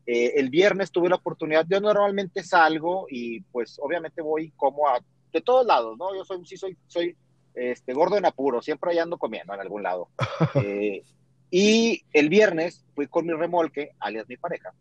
[0.07, 5.01] Eh, el viernes tuve la oportunidad, yo normalmente salgo y pues obviamente voy como a,
[5.33, 6.15] de todos lados, ¿no?
[6.15, 7.17] Yo soy, sí soy, soy
[7.55, 10.09] este, gordo en apuro, siempre ahí ando comiendo en algún lado.
[10.63, 11.03] Eh,
[11.51, 14.75] y el viernes fui con mi remolque, alias mi pareja,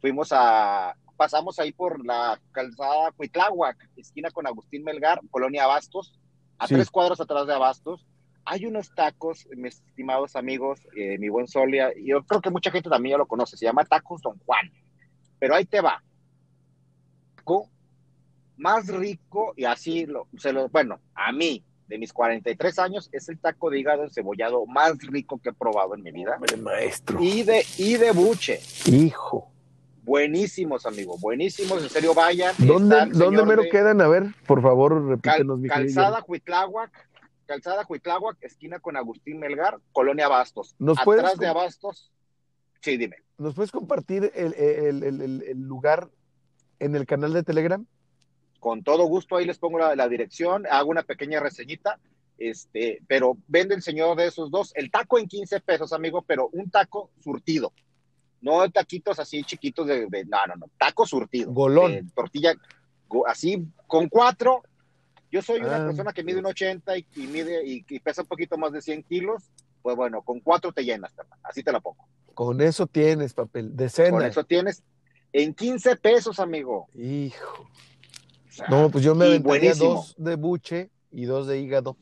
[0.00, 6.12] fuimos a, pasamos ahí por la calzada Cuitláhuac, esquina con Agustín Melgar, Colonia Abastos,
[6.58, 6.74] a Sí.
[6.74, 8.06] tres cuadros atrás de Abastos.
[8.44, 12.70] Hay unos tacos, mis estimados amigos, eh, mi buen Solia, y yo creo que mucha
[12.70, 14.70] gente también ya lo conoce, se llama Tacos Don Juan.
[15.38, 16.02] Pero ahí te va.
[17.36, 17.68] Taco
[18.56, 23.28] más rico, y así lo, se lo, bueno, a mí, de mis 43 años, es
[23.28, 26.38] el taco de hígado encebollado más rico que he probado en mi vida.
[26.62, 27.18] maestro.
[27.22, 28.60] Y de, y de buche.
[28.86, 29.50] Hijo.
[30.02, 32.54] Buenísimos, amigo, buenísimos, en serio, vayan.
[32.58, 34.00] ¿Dónde, el ¿dónde mero de quedan?
[34.00, 35.94] A ver, por favor, Cal- repítenos, mi querido.
[35.94, 36.90] Calzada Huitláhuac,
[37.50, 40.76] Calzada Huitláhuac, esquina con Agustín Melgar, Colonia Abastos.
[40.78, 42.12] ¿Nos Atrás de Abastos,
[42.80, 43.16] sí, dime.
[43.38, 46.08] ¿Nos puedes compartir el, el- el- el- el lugar
[46.78, 47.84] en el canal de Telegram?
[48.60, 51.98] Con todo gusto, ahí les pongo la, la dirección, hago una pequeña reseñita,
[52.38, 56.50] este, pero vende el señor de esos dos, el taco en 15 pesos, amigo, pero
[56.52, 57.72] un taco surtido.
[58.42, 61.50] No taquitos así chiquitos de, de- no, no, no, taco surtido.
[61.50, 62.12] Golón.
[62.14, 62.54] tortilla,
[63.26, 64.62] así, con cuatro.
[65.30, 68.22] Yo soy una Ah, persona que mide un 80 y, y mide y, y pesa
[68.22, 69.44] un poquito más de 100 kilos.
[69.82, 71.12] Pues bueno, con cuatro te llenas,
[71.42, 72.06] así te la pongo.
[72.34, 74.10] Con eso tienes papel de cena.
[74.10, 74.82] Con eso tienes
[75.32, 76.88] en 15 pesos, amigo.
[76.94, 77.62] Hijo.
[77.62, 79.94] O sea, No, pues yo me buenísimo.
[79.94, 81.96] dos de buche y dos de hígado.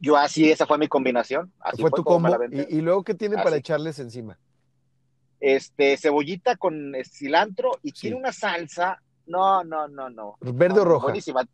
[0.00, 1.52] Yo así, esa fue mi combinación.
[1.60, 2.44] Así fue tu como me combo.
[2.68, 4.38] Y, y luego, ¿qué tiene para echarles encima?
[5.40, 8.00] Este, cebollita con cilantro y Sí.
[8.02, 10.36] tiene una salsa, No, no, no, no.
[10.40, 11.04] ¿Verde No, o roja?
[11.04, 11.46] Buenísima.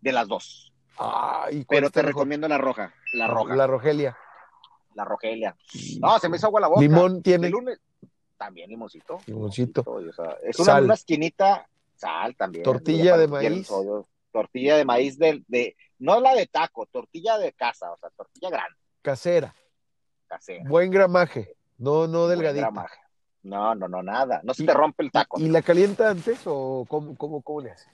[0.00, 0.72] De las dos.
[0.98, 2.14] Ay, ¿cuál Pero te mejor?
[2.14, 2.94] recomiendo la roja.
[3.12, 3.54] La roja.
[3.54, 4.16] La Rogelia.
[4.94, 5.56] La Rogelia.
[6.00, 6.80] No, se me hizo agua la boca.
[6.80, 7.46] Limón tiene.
[7.46, 7.78] El lunes.
[8.36, 9.18] También limoncito.
[9.26, 9.82] Limoncito.
[9.86, 11.68] O sea, es una, esquinita.
[11.96, 12.64] Sal también.
[12.64, 13.68] Tortilla de maíz.
[14.30, 15.76] Tortilla de maíz de, de.
[15.98, 17.90] No la de taco, tortilla de casa.
[17.92, 18.78] O sea, tortilla grande.
[19.00, 19.54] Casera.
[20.26, 20.68] Casera.
[20.68, 21.56] Buen gramaje.
[21.78, 22.98] No, no gramaje.
[23.42, 24.40] No, no, no, nada.
[24.42, 25.38] No se te rompe el taco.
[25.40, 27.88] ¿Y la calienta antes o cómo, cómo, cómo le hace?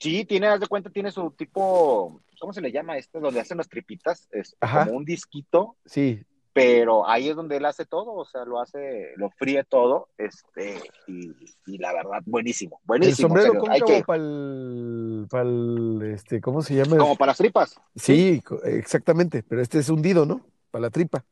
[0.00, 3.20] Sí, tiene, haz de cuenta, tiene su tipo, ¿cómo se le llama este?
[3.20, 4.86] Donde hacen las tripitas, es Ajá.
[4.86, 6.24] como un disquito, Sí.
[6.54, 10.80] pero ahí es donde él hace todo, o sea, lo hace, lo fríe todo, este,
[11.06, 11.32] y,
[11.66, 13.28] y la verdad, buenísimo, El buenísimo.
[13.28, 13.52] sombrero.
[13.70, 16.96] Hay cóncavo que, para el, para el, este, ¿cómo se llama?
[16.96, 20.40] como para las tripas, Sí, exactamente, pero este es hundido, ¿no?
[20.70, 21.24] Para la tripa.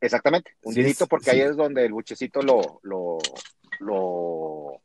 [0.00, 1.30] exactamente, un Sí, porque sí.
[1.30, 3.16] ahí es donde el buchecito lo, lo,
[3.80, 4.82] lo,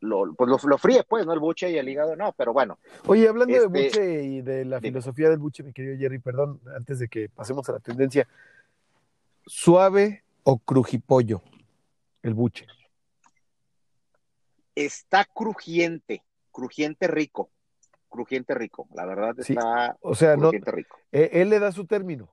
[0.00, 1.32] lo, pues lo, lo fríe, pues, ¿no?
[1.32, 4.64] El buche y el hígado, no, pero bueno, Oye, hablando de Este- buche y de
[4.64, 8.26] la filosofía del buche, mi querido Jerry, perdón, antes de que pasemos a la tendencia,
[9.46, 11.42] ¿suave o crujipollo
[12.22, 12.66] el buche?
[14.74, 17.50] está crujiente, crujiente rico,
[18.08, 20.98] crujiente rico, la verdad Sí, está O sea, no, rico.
[21.10, 22.32] eh, él le da su término.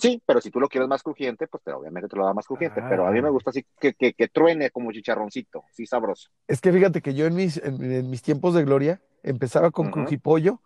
[0.00, 2.46] Sí, pero si tú lo quieres más crujiente, pues te- obviamente te lo da más
[2.46, 2.86] crujiente, Ah.
[2.88, 6.30] pero a mí me gusta así que, que, que truene como chicharroncito, sí sabroso.
[6.48, 9.90] Es que fíjate que yo en mis, en, en mis tiempos de gloria empezaba con
[9.90, 10.60] crujipollo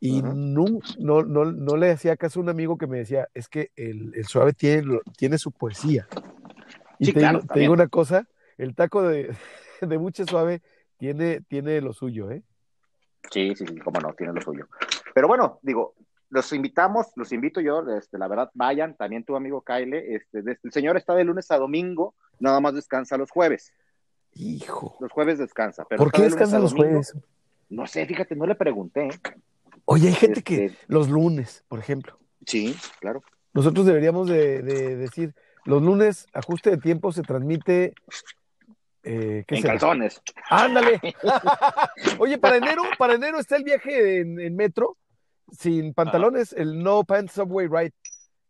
[0.00, 3.48] y nun- no, no, no le hacía caso a un amigo que me decía, es
[3.48, 6.08] que el, el suave tiene, tiene su poesía.
[6.98, 8.26] Y Sí, te, claro, te digo una cosa,
[8.58, 9.36] el taco de,
[9.80, 10.62] de buche suave
[10.96, 12.42] tiene, tiene lo suyo, ¿eh?
[13.30, 14.66] Sí, sí, sí, cómo no, tiene lo suyo.
[15.14, 15.94] Pero bueno, digo,
[16.32, 20.72] los invitamos, los invito yo, este, la verdad, vayan, también tu amigo Kyle, este, el
[20.72, 23.72] señor está de lunes a domingo, nada más descansa los jueves,
[24.34, 24.96] Hijo.
[25.00, 25.84] los jueves descansa.
[25.88, 26.88] Pero ¿Por qué de lunes a descansan los domingo.
[27.02, 27.14] jueves?
[27.68, 29.08] No sé, fíjate, no le pregunté.
[29.84, 33.22] Oye, hay gente que Este, los lunes, por ejemplo, Sí, claro.
[33.52, 37.94] nosotros deberíamos de, de decir, los lunes ajuste de tiempo se transmite,
[39.04, 39.74] eh, ¿qué En será?
[39.74, 40.22] calzones.
[40.48, 40.98] Ándale.
[42.18, 44.96] Oye, para enero, para enero está el viaje en, en metro
[45.52, 47.92] sin pantalones, el No Pants Subway Ride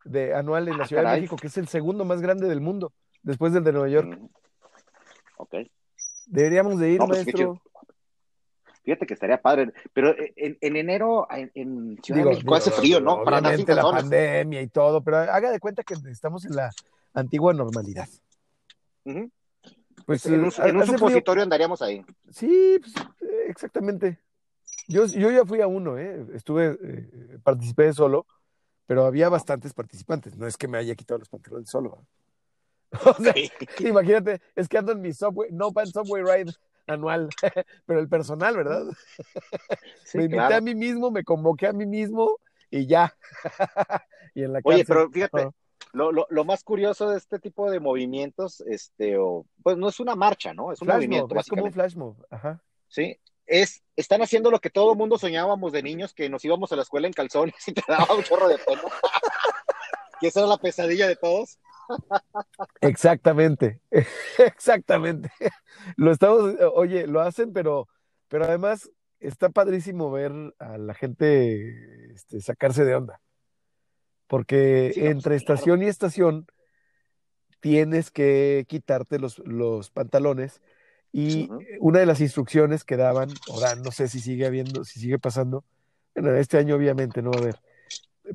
[0.04, 1.16] de anual en la Ah, Ciudad de.
[1.20, 4.18] México, que es el segundo más grande del mundo, después del de Nueva York.
[4.18, 4.26] Mm.
[5.36, 5.54] Ok.
[6.26, 7.60] Deberíamos de ir, No, pues, maestro.
[8.84, 12.70] Fíjate que estaría padre, pero en, en enero en, en Ciudad Digo, de México hace
[12.70, 13.22] digo, frío, ¿no?
[13.22, 16.70] Para la pandemia y todo, pero haga de cuenta que estamos en la
[17.14, 18.08] antigua normalidad.
[20.04, 22.04] Pues en un, eh, en un frío- supositorio andaríamos ahí.
[22.30, 22.94] Sí, pues,
[23.46, 24.18] exactamente.
[24.88, 26.26] Yo, yo ya fui a uno, ¿eh?
[26.34, 28.26] Estuve, eh, participé solo,
[28.86, 30.36] pero había bastantes participantes.
[30.36, 31.98] No es que me haya quitado los pantalones solo.
[32.00, 32.06] ¿eh?
[33.06, 33.34] O sea,
[33.80, 36.52] imagínate, es que ando en mi subway, no pan subway ride
[36.86, 37.28] anual,
[37.86, 38.84] pero el personal, ¿verdad?
[40.04, 40.56] Sí, me invité claro.
[40.56, 42.38] a mí mismo, me convoqué a mí mismo
[42.70, 43.16] y ya.
[44.34, 44.86] y en la Oye, cárcel.
[44.86, 45.50] pero fíjate,
[45.92, 50.00] lo, lo, lo más curioso de este tipo de movimientos, este, o, pues no es
[50.00, 50.72] una marcha, ¿no?
[50.72, 52.16] Es un Flash movimiento, mob, es como un flash mob.
[52.30, 52.62] Ajá.
[52.88, 53.18] Sí.
[53.46, 56.76] Es, están haciendo lo que todo el mundo soñábamos de niños, que nos íbamos a
[56.76, 58.82] la escuela en calzones y te daba un chorro de pena.
[60.20, 61.58] que esa era la pesadilla de todos.
[62.80, 63.80] Exactamente,
[64.38, 65.30] exactamente.
[65.96, 67.88] Lo estamos, oye, lo hacen, pero,
[68.28, 73.20] pero además está padrísimo ver a la gente este, sacarse de onda.
[74.26, 76.46] Porque Sí, no, entre estación y estación
[77.60, 80.62] tienes que quitarte los, los pantalones.
[81.12, 84.98] Y una de las instrucciones que daban, o dan, no sé si sigue habiendo, si
[84.98, 85.62] sigue pasando,
[86.14, 87.60] bueno, este año obviamente no va a haber,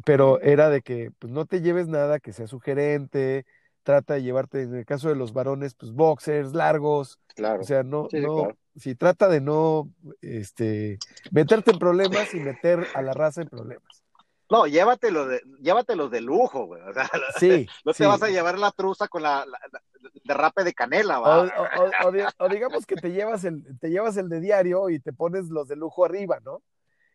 [0.05, 3.45] pero era de que pues, no te lleves nada que sea sugerente,
[3.83, 7.61] trata de llevarte, en el caso de los varones, pues boxers largos, Claro.
[7.61, 8.57] o sea, no, sí, no, claro.
[8.75, 9.89] si trata de no,
[10.21, 10.97] este,
[11.31, 14.03] meterte en problemas y meter a la raza en problemas.
[14.49, 16.81] No, llévatelos de, llévatelos de lujo, güey.
[16.83, 18.05] O sea, Sí, no te sí.
[18.05, 19.81] vas a llevar la truza con la, la- la-
[20.23, 21.41] derrape de canela, va.
[21.41, 24.99] o- o- o o digamos que te llevas el, te llevas el de diario y
[24.99, 26.61] te pones los de lujo arriba, ¿no?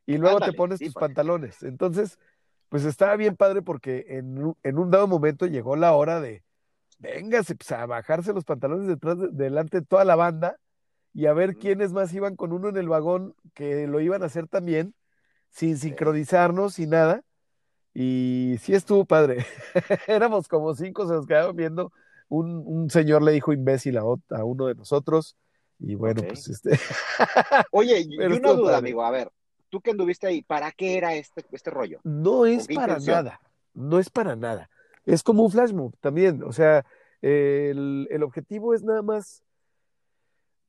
[0.07, 1.63] Y luego te pones sí, tus pantalones.
[1.63, 2.19] Entonces,
[2.69, 6.43] pues estaba bien padre porque en, un- en un dado momento llegó la hora de,
[6.99, 10.57] véngase, pues, a bajarse los pantalones detrás de- delante de toda la banda
[11.15, 14.27] y a ver quiénes más iban con uno en el vagón que lo iban a
[14.27, 14.95] hacer también,
[15.53, 17.23] sin sincronizarnos, sin nada.
[17.95, 19.47] Y sí estuvo padre.
[20.09, 21.93] Éramos como cinco, se nos quedaban viendo.
[22.29, 24.05] Un, un señor le dijo imbécil a,
[24.45, 25.37] uno de nosotros.
[25.79, 26.71] Y bueno, pues este.
[27.71, 28.77] Oye, y Pero una duda, padre.
[28.79, 29.31] amigo, a ver,
[29.69, 32.01] tú que anduviste ahí, ¿para qué era este, este rollo?
[32.03, 33.25] No es para intención?
[33.25, 33.41] nada,
[33.75, 34.71] no es para nada.
[35.05, 36.87] Es como un flash también, o sea,
[37.21, 39.43] el, el objetivo es nada más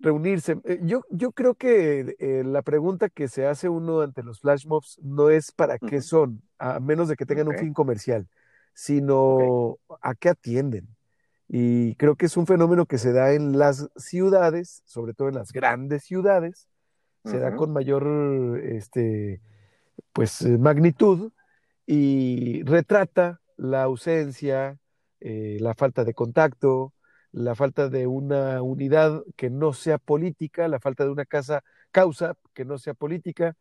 [0.04, 0.58] reunirse.
[0.66, 4.68] Eh, Yo, yo creo que eh, la pregunta que se hace uno ante los flash
[4.68, 8.28] mobs no es para qué son, a menos de que tengan un fin comercial,
[8.74, 10.88] sino a qué atienden.
[11.48, 15.36] Y creo que es un fenómeno que se da en las ciudades, sobre todo en
[15.36, 16.68] las grandes ciudades,
[17.26, 19.42] se da con mayor este,
[20.12, 21.32] pues, eh, magnitud
[21.86, 24.78] y retrata la ausencia,
[25.22, 26.94] eh, la falta de contacto,
[27.34, 32.36] la falta de una unidad que no sea política, la falta de una casa, causa
[32.54, 33.56] que no sea política.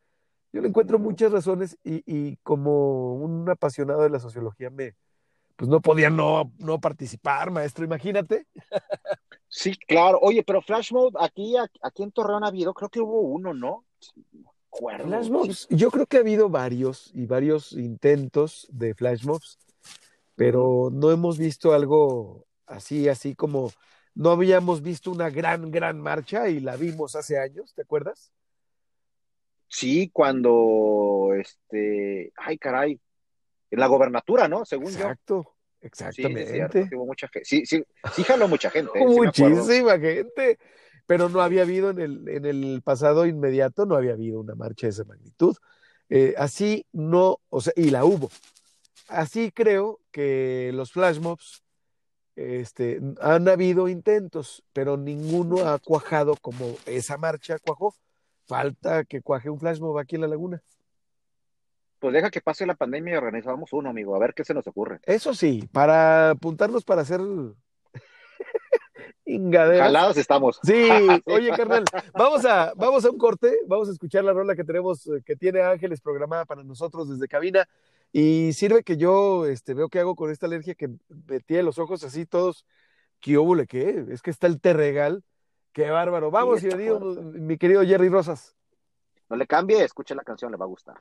[0.52, 4.94] Yo le encuentro muchas razones y, y como un apasionado de la sociología me,
[5.56, 8.46] pues no podía no, no participar, maestro, imagínate.
[9.48, 10.18] Sí, claro.
[10.20, 13.84] Oye, pero Flash Mode, aquí, aquí en Torreón ha habido, creo que hubo uno, ¿no?
[14.72, 19.58] Flash mobs, yo creo que ha habido varios y varios intentos de flash mobs,
[20.34, 23.72] pero no hemos visto algo así, así como
[24.14, 28.32] no habíamos visto una gran, gran marcha y la vimos hace años, ¿te acuerdas?
[29.68, 33.00] Sí, cuando, este, ay, caray,
[33.70, 34.66] en la gobernatura, ¿no?
[34.66, 35.62] Según Exacto, yo.
[35.80, 36.88] Sí, sí, es cierto, exactamente.
[36.88, 37.44] sí hubo mucha gente.
[37.48, 39.04] Sí, sí, sí jaló mucha gente, ¿eh?
[39.04, 40.58] Muchísima gente,
[41.06, 44.86] pero no había habido en el, en el pasado inmediato, no había habido una marcha
[44.86, 45.56] de esa magnitud.
[46.10, 48.30] Eh, así no, o sea, y la hubo.
[49.08, 51.62] Así creo que los flash mobs
[52.36, 57.94] este, han habido intentos, pero ninguno ha cuajado como esa marcha cuajó.
[58.46, 60.62] Falta que cuaje un flash mob aquí en la laguna.
[61.98, 64.66] Pues deja que pase la pandemia y organizamos uno, amigo, a ver qué se nos
[64.66, 64.98] ocurre.
[65.04, 67.20] Eso sí, para apuntarnos para hacer
[69.24, 69.86] ingaderas.
[69.86, 70.58] Jalados estamos.
[70.64, 70.84] Sí,
[71.26, 75.06] oye, carnal, vamos a, vamos a un corte, vamos a escuchar la rola que tenemos,
[75.06, 77.68] eh, que tiene Ángeles programada para nosotros desde cabina.
[78.12, 81.78] Y sirve que yo este, veo qué hago con esta alergia que me tiene los
[81.78, 82.66] ojos así todos.
[83.20, 84.04] ¿Qué óvole qué?
[84.10, 85.24] Es que está el terregal.
[85.72, 86.30] Qué bárbaro.
[86.30, 88.54] Vamos, y digo, mi querido Jerry Rosas.
[89.30, 90.98] No le cambie, escuche la canción, le va a gustar.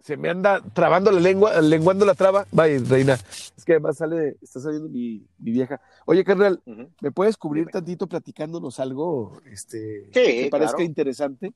[0.00, 2.44] Se me anda trabando la lengua, lenguando la traba.
[2.50, 3.14] Vaya, reina.
[3.14, 5.80] Es que además sale, está saliendo mi, mi vieja.
[6.04, 6.60] Oye, carnal.
[7.00, 7.72] ¿me puedes cubrir Dime.
[7.72, 10.84] tantito platicándonos algo este, Sí, que parezca claro.
[10.84, 11.54] interesante?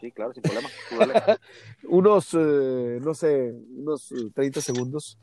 [0.00, 0.68] Sí, claro, sin problema.
[1.88, 5.18] Unos, eh, no sé, unos eh, 30 segundos,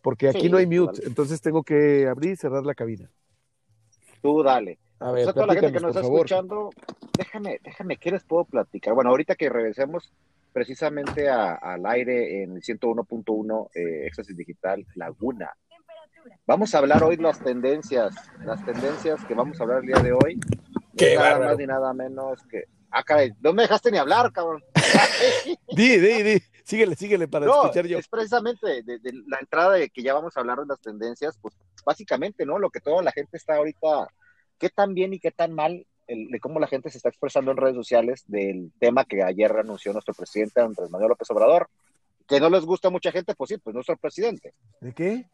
[0.00, 1.08] porque aquí Sí, no hay mute, dale.
[1.08, 3.10] entonces tengo que abrir y cerrar la cabina.
[4.22, 4.78] Tú dale.
[5.00, 6.18] A O ver, sea, toda la gente que nos está favor.
[6.18, 6.70] escuchando,
[7.18, 8.94] déjame, déjame, ¿qué les puedo platicar?
[8.94, 10.12] Bueno, ahorita que regresemos
[10.52, 15.50] precisamente a- al aire en el 101.1 eh, Éxtasis Digital Laguna.
[16.46, 20.12] Vamos a hablar hoy las tendencias, las tendencias que vamos a hablar el día de
[20.12, 20.38] hoy.
[20.96, 21.50] Qué nada bárbaro.
[21.50, 22.64] más ni nada menos que...
[22.92, 24.62] Ah, caray, no me dejaste ni hablar, cabrón.
[25.74, 27.98] Di, di, di, síguele, síguele para No, escuchar yo.
[27.98, 31.38] es precisamente de, de la entrada de que ya vamos a hablar de las tendencias,
[31.40, 32.58] pues básicamente, ¿no?
[32.58, 34.08] Lo que toda la gente está ahorita,
[34.58, 37.50] qué tan bien y qué tan mal, el- de cómo la gente se está expresando
[37.50, 41.68] en redes sociales del tema que ayer anunció nuestro presidente Andrés Manuel López Obrador,
[42.28, 45.26] que no les gusta a mucha gente, pues sí, pues nuestro presidente, ¿De qué?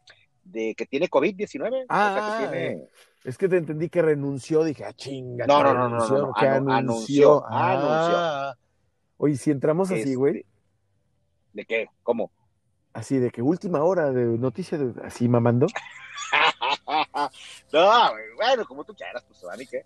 [0.43, 2.87] de que tiene COVID-19, Ah, o sea, que tiene...
[3.23, 5.45] Es que te entendí que renunció, dije, ah, chinga.
[5.45, 7.45] No, no, no, no, renunció, no, no, que anu- anunció.
[7.45, 8.17] anunció, anunció.
[8.17, 8.55] Ah.
[9.17, 10.45] Oye, si entramos así, Este, güey,
[11.53, 11.87] ¿De qué?
[12.03, 12.31] ¿Cómo?
[12.93, 15.67] así de que última hora de noticia, de- así mamando.
[17.73, 19.85] no, bueno, como tú quieras, pues, a mí qué.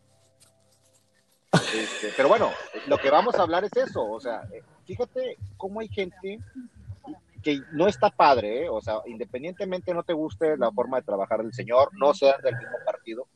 [1.54, 2.50] Este, pero bueno,
[2.88, 6.40] lo que vamos a hablar es eso, o sea, eh, fíjate cómo hay gente
[7.44, 8.70] que no está padre, ¿eh?
[8.70, 12.56] o sea, independientemente no te guste la forma de trabajar del señor, no sean del
[12.56, 13.28] mismo partido,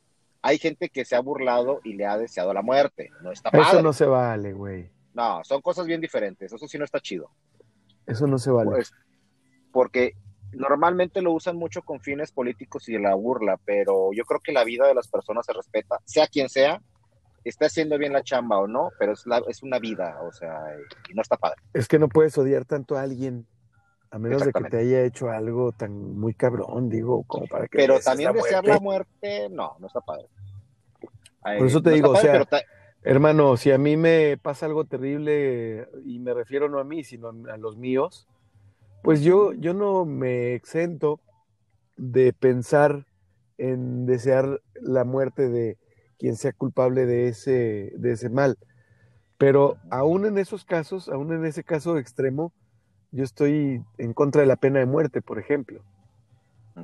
[0.42, 3.68] hay gente que se ha burlado y le ha deseado la muerte, no está padre.
[3.68, 4.90] Eso no se vale, güey.
[5.14, 7.30] No, son cosas bien diferentes, eso sí no está chido.
[8.06, 8.72] Eso no se vale.
[8.72, 8.94] Pues,
[9.72, 10.14] porque
[10.54, 14.54] normalmente lo usan mucho con fines políticos y de la burla, pero yo creo que
[14.54, 16.82] la vida de las personas se respeta, sea quien sea,
[17.44, 20.60] esté haciendo bien la chamba o no, pero es, la, es una vida, o sea,
[21.10, 21.62] y no está padre.
[21.74, 23.48] Es que no puedes odiar tanto a alguien
[24.12, 27.78] a menos de que te haya hecho algo tan muy cabrón, digo, como para que
[27.78, 30.28] Pero también desear la muerte, no, no está padre.
[31.42, 32.62] Ay, Por eso te no digo, padre, o sea, ta-
[33.04, 37.30] Hermano, si a mí me pasa algo terrible, y me refiero no a mí, sino
[37.30, 38.28] a a los míos,
[39.02, 41.22] pues yo, yo no me exento
[41.96, 43.06] de pensar
[43.58, 45.78] en desear la muerte de
[46.20, 48.58] quien sea culpable de ese, de ese mal.
[49.38, 52.52] Pero aún en esos casos, aún en ese caso extremo,
[53.12, 55.82] yo estoy en contra de la pena de muerte, por ejemplo.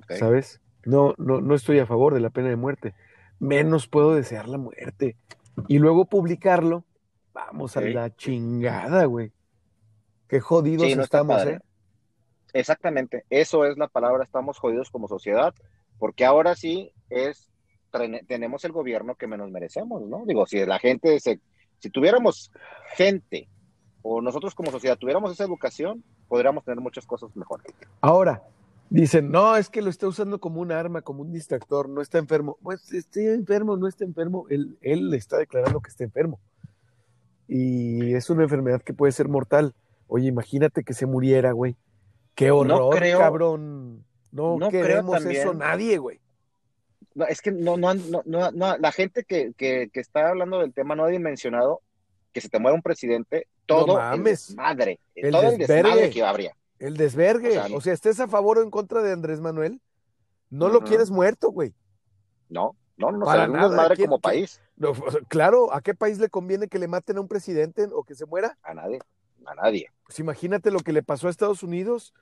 [0.10, 0.60] ¿Sabes?
[0.86, 2.94] No, no, no estoy a favor de la pena de muerte.
[3.40, 5.16] Menos puedo desear la muerte.
[5.68, 6.84] Y luego publicarlo,
[7.34, 9.32] vamos a la chingada, güey.
[10.28, 11.46] Qué jodidos Sí, no está estamos.
[11.46, 11.60] ¿eh?
[12.54, 15.56] Exactamente, eso es la palabra, estamos jodidos como sociedad,
[15.98, 17.50] porque ahora sí es
[18.28, 20.24] tenemos el gobierno que menos merecemos, ¿no?
[20.26, 21.40] Digo, si la gente, se,
[21.80, 22.52] si tuviéramos
[22.96, 23.50] gente
[24.04, 27.66] o nosotros como sociedad tuviéramos esa educación, podríamos tener muchas cosas mejores.
[28.02, 28.44] Ahora,
[28.90, 32.20] dicen, no, es que lo está usando como un arma, como un distractor, no está
[32.20, 32.58] enfermo.
[32.62, 36.40] Pues esté enfermo, no está enfermo, él, él le está declarando que está enfermo.
[37.48, 39.74] Y es una enfermedad que puede ser mortal.
[40.08, 41.76] Oye, imagínate que se muriera, güey.
[42.36, 44.04] Qué horror, creo- cabrón.
[44.32, 46.20] No, no queremos eso nadie, güey.
[47.14, 50.30] No, es que no, no, han- no, no, no, la gente que, que, que está
[50.30, 51.82] hablando del tema no ha dimensionado
[52.34, 54.48] que se te muera un presidente, todo el mames.
[54.48, 55.84] desmadre, El todo el desvergue.
[55.90, 56.56] desmadre que habría.
[56.80, 57.50] El desvergue.
[57.60, 59.80] O sea, O sea, estés a favor o en contra de Andrés Manuel,
[60.50, 61.74] no lo quieres muerto, güey.
[62.50, 63.70] No, no, no, Para nada.
[63.70, 64.60] desmadre ¿Quién- como país.
[64.76, 68.04] No, sea, claro, ¿a qué país le conviene que le maten a un presidente o
[68.04, 68.58] que se muera?
[68.64, 69.00] A nadie,
[69.46, 69.88] a nadie.
[70.06, 72.14] Pues imagínate lo que le pasó a Estados Unidos,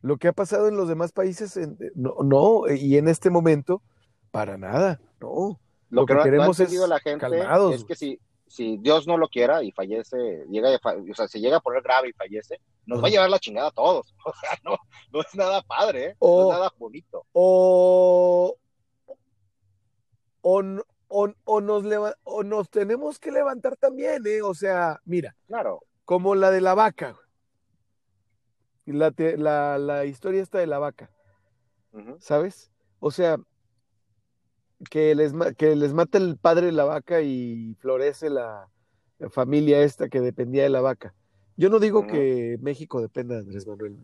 [0.00, 1.56] lo que ha pasado en los demás países.
[1.56, 3.82] en- no, no, y en este momento,
[4.30, 5.58] para nada, no.
[5.90, 8.18] Lo, Lo que, que no, no ha queremos es la gente calmados, es que si,
[8.46, 12.08] si Dios no lo quiera y fallece, llega, o sea, se llega a poner grave
[12.10, 14.14] y fallece, nos va a llevar la chingada a todos.
[14.26, 14.76] O sea, no,
[15.12, 16.16] no es nada padre, ¿eh?
[16.18, 17.26] O- no es nada bonito.
[17.32, 18.56] O,
[20.42, 20.62] o,
[21.08, 24.42] o- o nos leva- o nos tenemos que levantar también, ¿eh?
[24.42, 27.16] O sea, mira, Claro, como la de la vaca.
[28.86, 31.10] La, te- la, la historia esta de la vaca.
[32.18, 32.70] ¿sabes?
[32.98, 33.38] O sea,
[34.90, 38.68] que les, que les mata el padre de la vaca y florece la,
[39.18, 41.14] la familia esta que dependía de la vaca.
[41.56, 43.96] Yo no digo que México dependa de Andrés Manuel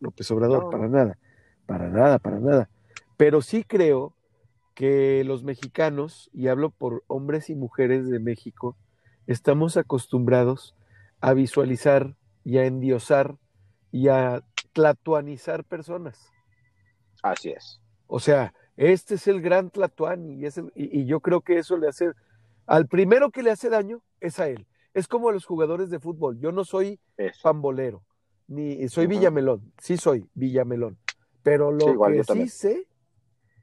[0.00, 1.18] López Obrador, No, para nada,
[1.66, 2.70] para nada, para nada.
[3.16, 4.14] Pero sí creo
[4.74, 8.76] que los mexicanos, y hablo por hombres y mujeres de México,
[9.26, 10.76] estamos acostumbrados
[11.20, 12.14] a visualizar
[12.44, 13.36] y a endiosar
[13.90, 16.30] y a tlatuanizar personas.
[17.22, 17.80] así es.
[18.06, 21.58] O sea, este es el gran Tlatuani y, es el- y, y yo creo que
[21.58, 22.12] eso le hace,
[22.66, 24.66] al primero que le hace daño es a él.
[24.94, 26.38] Es como a los jugadores de fútbol.
[26.40, 26.98] Yo no soy
[27.42, 28.02] pambolero,
[28.46, 29.06] ni soy.
[29.06, 30.96] Villamelón, sí soy Villamelón.
[31.42, 32.48] Pero lo Sí, igual, que sí también.
[32.48, 32.86] sé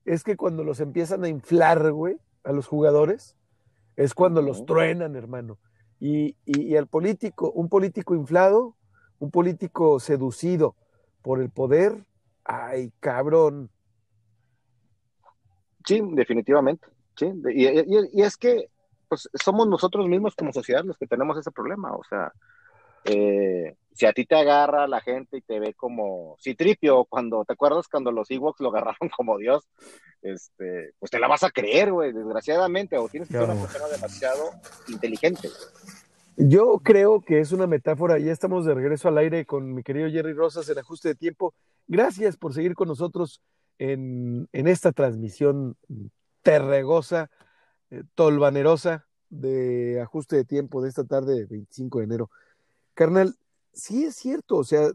[0.06, 3.36] es que cuando los empiezan a inflar, güey, a los jugadores,
[3.96, 5.58] es cuando los truenan, hermano.
[6.00, 8.76] Y, y, y al político, un político inflado,
[9.20, 10.76] un político seducido
[11.24, 12.06] por el poder,
[12.44, 13.72] ay, cabrón.
[15.86, 16.88] Sí, definitivamente.
[17.16, 18.70] Sí, y, y- y es que
[19.08, 21.96] pues, somos nosotros mismos como sociedad los que tenemos ese problema.
[21.96, 22.32] O sea,
[23.06, 27.54] eh, si a ti te agarra la gente y te ve como Citripio, cuando te
[27.54, 29.68] acuerdas cuando los Ewoks lo agarraron como Dios,
[30.22, 33.88] este, pues te la vas a creer, güey, desgraciadamente, o tienes que ser una persona
[33.88, 34.50] demasiado
[34.88, 35.50] inteligente.
[36.38, 38.18] Yo creo que es una metáfora.
[38.20, 41.54] Ya estamos de regreso al aire con mi querido Jerry Rosas en ajuste de tiempo.
[41.88, 43.40] Gracias por seguir con nosotros
[43.80, 45.78] en, en esta transmisión
[46.42, 47.30] terregosa,
[47.90, 52.30] eh, tolvanerosa de ajuste de tiempo de esta tarde, 25 de enero.
[52.94, 53.36] Carnal,
[53.74, 54.90] sí es cierto, o sea,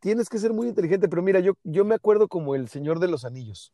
[0.00, 3.08] tienes que ser muy inteligente, pero mira, yo, yo me acuerdo como el Señor de
[3.08, 3.72] los Anillos,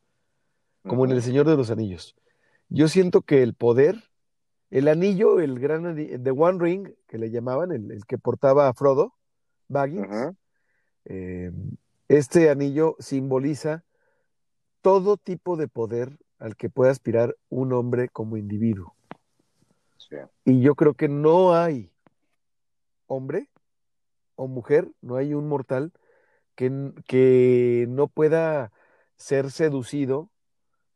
[0.87, 2.17] como en el Señor de los Anillos.
[2.69, 4.05] Yo siento que el poder,
[4.71, 8.69] el anillo, el gran anillo, The One Ring, que le llamaban, el, el que portaba
[8.69, 9.15] a Frodo,
[9.69, 10.37] Baggins,
[11.07, 11.51] eh,
[12.09, 13.85] este anillo simboliza
[14.83, 18.95] todo tipo de poder al que puede aspirar un hombre como individuo.
[19.97, 20.17] Sí.
[20.45, 21.93] Y yo creo que no hay
[23.07, 23.49] hombre
[24.37, 25.93] o mujer, no hay un mortal
[26.55, 28.73] que, que no pueda
[29.17, 30.31] ser seducido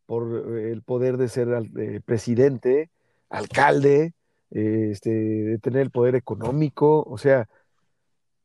[0.06, 2.90] por eh, el poder de ser eh, presidente,
[3.28, 4.14] alcalde,
[4.50, 7.48] eh, este, de tener el poder económico, o sea,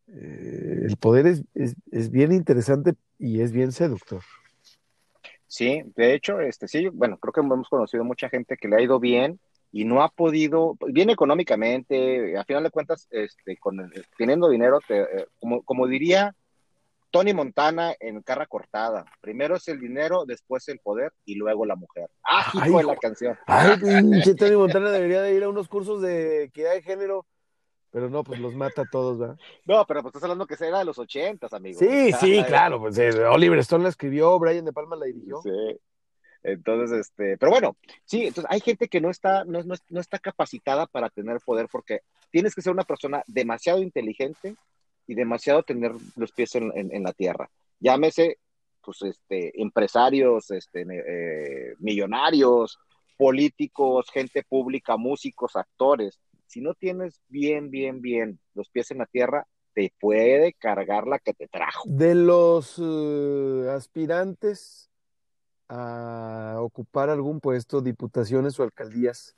[0.08, 4.24] eh, el poder es, es, es bien interesante y es bien seductor.
[5.50, 8.82] Sí, de hecho, este, sí, bueno, creo que hemos conocido mucha gente que le ha
[8.82, 9.40] ido bien
[9.72, 15.02] y no ha podido, bien económicamente, a final de cuentas, este, con teniendo dinero, te,
[15.02, 16.36] eh, como, como diría
[17.10, 21.76] Tony Montana en Carra Cortada, primero es el dinero, después el poder y luego la
[21.76, 22.12] mujer.
[22.24, 23.38] ¡Ah, Ay, hijo de la canción!
[23.48, 23.80] Ay,
[24.38, 27.26] Tony Montana debería de ir a unos cursos de equidad de género,
[27.92, 29.38] pero no, pues los mata a todos, ¿verdad?
[29.66, 31.80] No, pero pues estás hablando que era de los ochentas, amigo.
[31.80, 35.42] Sí, sí, claro, pues eh, Oliver Stone la escribió, Brian De Palma la dirigió.
[35.42, 35.50] Sí.
[36.42, 37.76] Entonces, este, pero bueno,
[38.06, 41.68] sí, entonces hay gente que no está, no, no, no está capacitada para tener poder
[41.70, 42.00] porque
[42.32, 44.56] tienes que ser una persona demasiado inteligente
[45.06, 47.50] y demasiado tener los pies en, en- en la tierra.
[47.82, 48.38] Llámese,
[48.82, 52.80] pues, este, empresarios, este, eh, millonarios,
[53.18, 56.20] políticos, gente pública, músicos, actores.
[56.50, 59.46] Si no tienes bien, bien, bien los pies en la tierra,
[59.76, 61.84] te puede cargar la que te trajo.
[61.88, 64.90] De los eh, aspirantes
[65.68, 69.36] a ocupar algún puesto, diputaciones o alcaldías,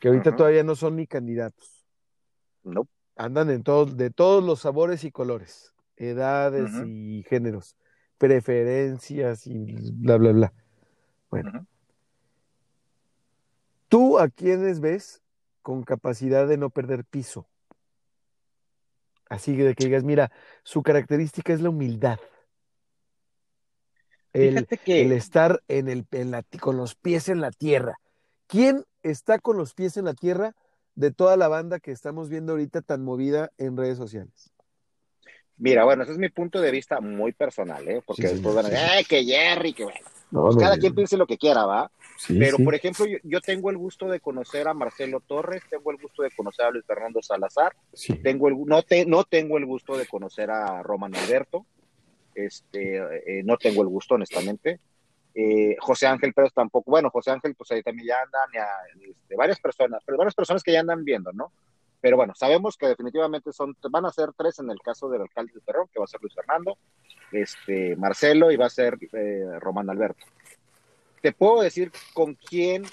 [0.00, 1.86] que ahorita todavía no son ni candidatos.
[2.64, 2.88] No.
[3.14, 7.76] Andan en todos, de todos los sabores y colores, edades y géneros,
[8.18, 10.52] preferencias y bla, bla, bla.
[11.30, 11.66] Bueno.
[13.86, 15.21] ¿tú a quiénes ves
[15.62, 17.48] con capacidad de no perder piso?
[19.28, 20.30] Así de que digas, mira,
[20.62, 22.18] su característica es la humildad.
[24.32, 27.94] El, Fíjate que el estar en el, en la, con los pies en la tierra.
[28.46, 30.54] ¿Quién está con los pies en la tierra
[30.94, 34.52] de toda la banda que estamos viendo ahorita tan movida en redes sociales?
[35.56, 38.02] Mira, bueno, ese es mi punto de vista muy personal, ¿eh?
[38.04, 38.74] Porque Sí, sí, después van a sí.
[38.74, 39.72] decir, ¡eh, que Jerry!
[39.72, 40.06] Que bueno.
[40.32, 41.90] No, Pues cada quien piense lo que quiera, ¿va?
[42.16, 42.64] sí, Pero, sí.
[42.64, 46.22] por ejemplo, yo, yo tengo el gusto de conocer a Marcelo Torres, tengo el gusto
[46.22, 48.14] de conocer a Luis Fernando Salazar, Sí.
[48.16, 51.66] tengo el, no, te, no tengo el gusto de conocer a Roman Alberto,
[52.34, 52.96] este,
[53.40, 54.80] eh, no tengo el gusto, honestamente.
[55.34, 58.68] Eh, José Ángel Pérez tampoco, bueno, José Ángel, pues ahí también ya andan, ya,
[59.10, 61.52] este, varias personas, pero varias personas que ya andan viendo, ¿no?
[62.00, 65.52] Pero bueno, sabemos que definitivamente son, van a ser tres en el caso del alcalde
[65.54, 66.76] de Perrón, que va a ser Luis Fernando,
[67.32, 70.24] este, Marcelo y va a ser eh, Román Alberto.
[71.20, 72.84] Te puedo decir con quién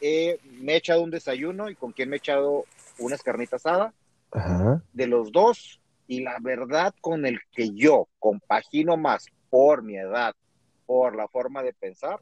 [0.00, 2.64] eh, me he echado un desayuno y con quién me he echado
[2.98, 3.94] unas carnitas asadas
[4.32, 4.82] Ajá.
[4.92, 10.34] de los dos y la verdad con el que yo compagino más por mi edad,
[10.86, 12.20] por la forma de pensar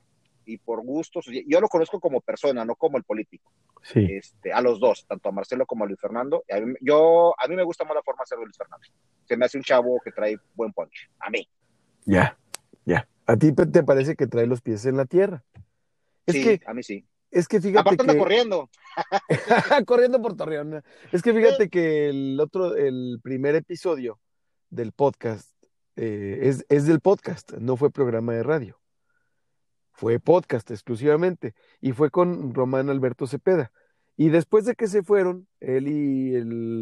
[0.50, 4.06] y por gustos, yo lo conozco como persona, no como el político, Sí.
[4.10, 6.44] este, a los dos, tanto a Marcelo como a Luis Fernando.
[6.50, 8.86] A mí, yo, a mí me gusta más la forma de ser de Luis Fernando.
[9.24, 11.08] Se me hace un chavo que trae buen punch.
[11.20, 11.48] A mí.
[12.04, 12.36] Ya,
[12.84, 13.08] ya.
[13.26, 15.44] ¿A ti te parece que trae los pies en la tierra?
[16.26, 17.06] Es sí, que, a mí sí.
[17.30, 18.68] es que fíjate Aparte anda corriendo.
[19.86, 20.82] corriendo por Torreón.
[21.12, 24.18] Es que fíjate que el otro, el primer episodio
[24.68, 25.48] del podcast
[25.96, 28.79] eh, es, es del podcast, no fue programa de radio.
[30.00, 33.70] Fue podcast exclusivamente y fue con Román Alberto Cepeda.
[34.16, 36.40] Y después de que se fueron, él y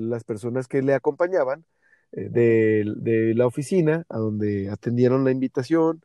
[0.09, 1.65] las personas que le acompañaban
[2.13, 6.01] eh, de, la oficina, a donde atendieron la invitación,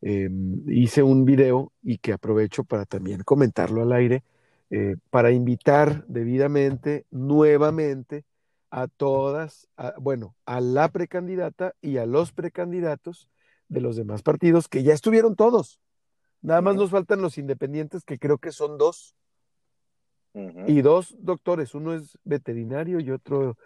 [0.00, 0.30] eh,
[0.68, 4.22] hice un video y que aprovecho para también comentarlo al aire,
[4.70, 8.24] eh, para invitar debidamente, nuevamente,
[8.70, 13.28] a todas, a- bueno, a la precandidata y a los precandidatos
[13.68, 15.78] de los demás partidos, que ya estuvieron todos.
[16.40, 19.14] Nada más nos faltan los independientes, que creo que son dos,
[20.66, 23.56] y dos doctores, uno es veterinario y otro,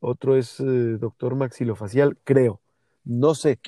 [0.00, 2.60] otro es eh, doctor maxilofacial, creo,
[3.04, 3.60] no sé,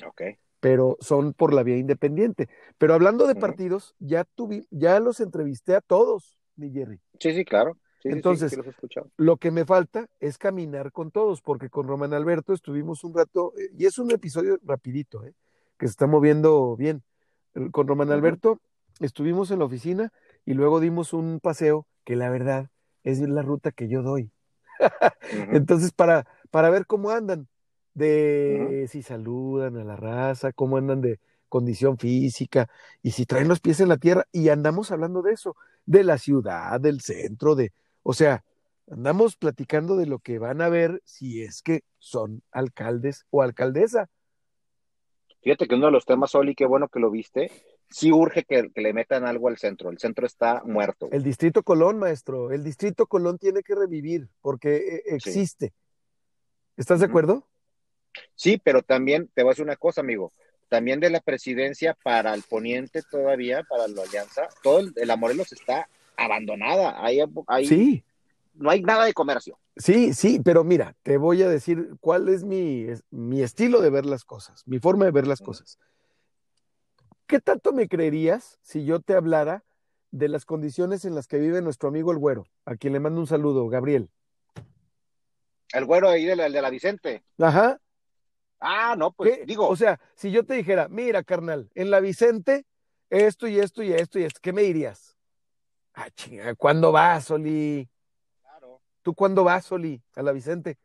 [0.59, 2.49] pero son por la vía independiente.
[2.77, 6.99] Pero hablando de partidos, ya tuvi, ya los entrevisté a todos, mi Jerry.
[7.19, 7.73] Sí, sí, claro.
[8.01, 8.99] Sí, sí, sí, Entonces- sí.
[9.17, 13.53] Lo que me falta es caminar con todos, porque con Román Alberto estuvimos un rato,
[13.57, 15.33] eh, y es un episodio rapidito, eh,
[15.77, 17.03] que se está moviendo bien.
[17.71, 18.11] Con Román.
[18.11, 18.59] Alberto
[18.99, 20.11] estuvimos en la oficina
[20.45, 22.69] y luego dimos un paseo que la verdad
[23.03, 24.31] es la ruta que yo doy.
[25.51, 27.47] Entonces, para, para ver cómo andan,
[27.93, 32.69] de si saludan a la raza, cómo andan de condición física,
[33.01, 36.17] y si traen los pies en la tierra, y andamos hablando de eso, de la
[36.17, 37.71] ciudad, del centro, de,
[38.03, 38.43] o sea,
[38.91, 44.09] andamos platicando de lo que van a ver si es que son alcaldes o alcaldesa.
[45.45, 47.51] Fíjate que uno de los temas, Oli, qué bueno que lo viste,
[47.87, 49.91] sí urge que, que le metan algo al centro.
[49.91, 51.07] El centro está muerto.
[51.11, 55.71] El distrito Colón, maestro, el distrito Colón tiene que revivir porque eh, existe.
[56.75, 57.47] ¿Estás de acuerdo?
[58.33, 60.33] Sí, pero también te voy a decir una cosa, amigo.
[60.67, 65.51] También de la presidencia para el poniente todavía, para la alianza, todo el, la Morelos
[65.51, 65.87] está
[66.17, 67.05] abandonada.
[67.05, 68.03] Hay, hay, Sí,
[68.55, 69.59] No hay nada de comercio.
[69.77, 73.89] Sí, sí, pero mira, te voy a decir cuál es mi, es- mi estilo de
[73.89, 75.77] ver las cosas, mi forma de ver las cosas.
[77.27, 79.63] ¿Qué tanto me creerías si yo te hablara
[80.11, 83.19] de las condiciones en las que vive nuestro amigo el güero, a quien le mando
[83.19, 84.09] un saludo, Gabriel?
[85.73, 87.23] El güero ahí de la, de la Vicente.
[87.39, 87.79] Ajá.
[88.59, 89.45] Ah, no, pues ¿qué?
[89.45, 92.65] digo, O sea, si yo te dijera, mira, carnal, en la Vicente,
[93.09, 95.17] esto y esto y esto y esto, ¿qué me dirías?
[95.93, 97.89] Ah, chinga, ¿cuándo vas, Oli?
[99.05, 100.79] ¿Tú cuándo vas, Oli, a la Vicente?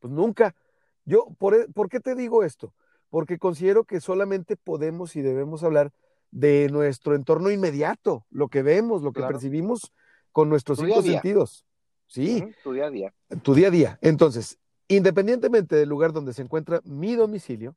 [0.00, 0.56] Pues nunca.
[1.04, 2.74] Yo, por, e- ¿por qué te digo esto?
[3.10, 5.92] Porque considero que solamente podemos y debemos hablar
[6.32, 9.34] de nuestro entorno inmediato, lo que vemos, lo que Claro.
[9.34, 9.92] percibimos
[10.32, 11.64] con nuestros Tu cinco sentidos.
[12.08, 13.14] Sí, tu día a día.
[13.44, 13.98] tu día a día.
[14.02, 17.76] Entonces, independientemente del lugar donde se encuentra mi domicilio,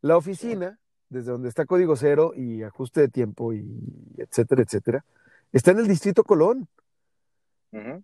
[0.00, 3.64] la oficina, desde donde está código cero y ajuste de tiempo y
[4.16, 5.04] etcétera, etcétera,
[5.52, 6.66] está en el distrito Colón.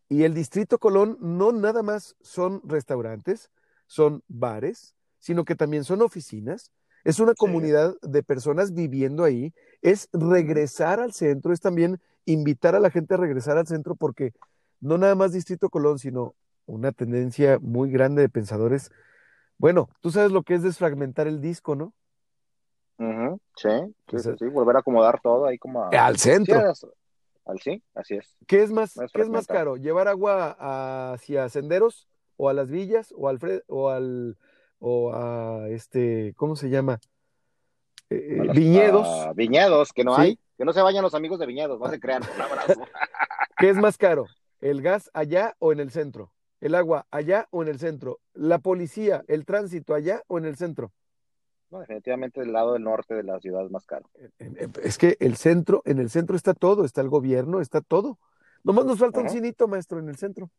[0.09, 3.51] Y el Distrito Colón no nada más son restaurantes,
[3.87, 7.39] son bares, sino que también son oficinas, Es una Sí.
[7.39, 9.55] comunidad de personas viviendo ahí.
[9.81, 14.35] Es regresar al centro, es también invitar a la gente a regresar al centro porque
[14.81, 16.35] no nada más Distrito Colón, sino
[16.67, 18.91] una tendencia muy grande de pensadores.
[19.57, 21.95] Bueno, tú sabes lo que es desfragmentar el disco, ¿no?
[23.57, 23.69] Sí,
[24.11, 26.61] sí, sí, sí, volver a acomodar todo ahí como a- Al Sí, centro.
[26.61, 26.87] as-
[27.51, 28.37] al sí, así es.
[28.47, 29.77] ¿Qué es más, Más qué es más caro?
[29.77, 33.39] ¿Llevar agua hacia senderos o a las villas o al
[33.69, 34.39] o al
[34.79, 36.99] o a este, ¿cómo se llama?
[38.09, 39.07] Eh, A las- viñedos.
[39.07, 40.23] a viñedos, que no Sí.
[40.23, 40.39] hay.
[40.57, 42.23] Que no se vayan los amigos de viñedos, no se crean.
[42.23, 42.83] Un abrazo.
[43.59, 44.27] ¿Qué es más caro?
[44.61, 46.33] ¿El gas allá o en el centro?
[46.61, 48.21] ¿El agua allá o en el centro?
[48.35, 50.93] ¿La policía, el tránsito allá o en el centro?
[51.71, 54.11] No, definitivamente el lado del norte de la ciudad es más caro.
[54.83, 58.19] Es que el centro, en el centro está todo, está el gobierno, está todo.
[58.65, 60.51] Nomás nos falta un cinito, maestro, en el centro.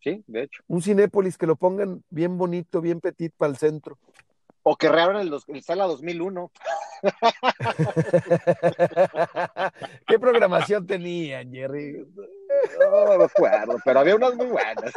[0.00, 0.62] Sí, de hecho.
[0.68, 3.98] Un cinépolis que lo pongan bien bonito, bien petit para el centro.
[4.62, 6.52] O que reabran el, el Sala 2001.
[10.06, 12.06] ¿Qué programación tenían, Jerry?
[12.78, 14.92] No me acuerdo, pero había unas muy buenas.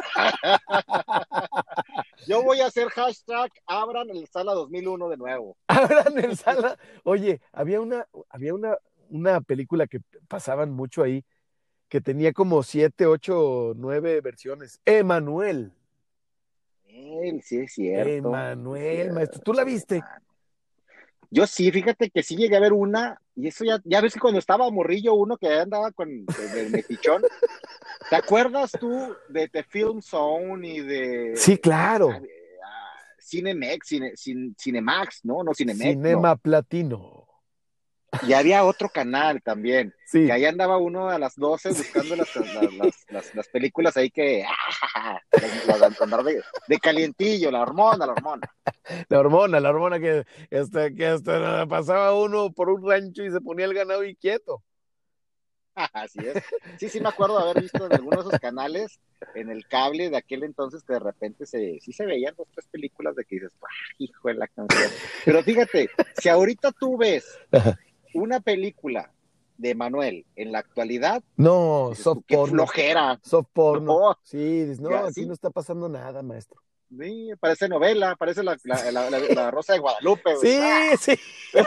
[2.28, 5.58] Yo voy a hacer hashtag abran el Sala 2001 de nuevo.
[5.68, 6.78] Abran el sala.
[7.04, 8.78] Oye, había una, había una,
[9.10, 11.24] una película que pasaban mucho ahí,
[11.88, 14.80] que tenía como siete, ocho, nueve versiones.
[14.86, 15.74] Emanuel.
[16.86, 18.12] Él, sí es cierto.
[18.12, 19.42] Emanuel, maestro.
[19.42, 20.04] ¿Tú la viste?
[21.32, 24.20] Yo sí, fíjate que sí llegué a ver una, y eso ya, ya ves que
[24.20, 27.22] cuando estaba morrillo uno que andaba con el metichón,
[28.10, 32.10] ¿te acuerdas tú de The Film Zone y de Sí, claro.
[32.10, 32.20] ah,
[33.20, 37.19] Cinemex, Cine, Cin- Cinemax, no, no Cinemex, Cinema Platino.
[38.28, 42.36] Y había otro canal también, Sí, que ahí andaba uno a las 12 buscando las,
[42.36, 44.44] las, las- las- las películas ahí que,
[46.02, 48.50] andar de, de calientillo, la hormona, la hormona.
[49.08, 53.42] la hormona, la hormona que hasta, que hasta pasaba uno por un rancho y se
[53.42, 54.64] ponía el ganado inquieto.
[55.94, 56.44] Así es.
[56.78, 59.00] Sí, sí me acuerdo de haber visto en algunos de esos canales,
[59.36, 62.68] en el cable de aquel entonces, que de repente se, sí se veían dos, tres
[62.68, 64.90] películas de que dices, ¡ah, hijo de la canción!
[65.24, 65.90] Pero fíjate,
[66.20, 67.38] si ahorita tú ves
[68.14, 69.12] una película
[69.58, 72.54] de Manuel en la actualidad, No, dices soft ¡qué porno.
[72.54, 73.20] flojera!
[73.24, 74.00] Soft porno.
[74.12, 75.26] No, Sí, dices, no, aquí sí.
[75.26, 76.62] no está pasando nada, maestro.
[76.98, 80.38] sí, parece novela, parece la, la, la- Rosa de Guadalupe.
[80.38, 80.92] Sí, ¡Ah!
[80.98, 81.14] sí.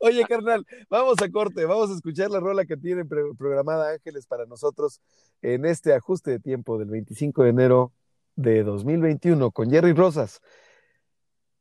[0.00, 4.46] Oye, carnal, vamos a corte, vamos a escuchar la rola que tiene programada Ángeles para
[4.46, 5.00] nosotros
[5.42, 7.92] en este ajuste de tiempo del 25 de enero
[8.36, 10.40] de 2021 con Jerry Rosas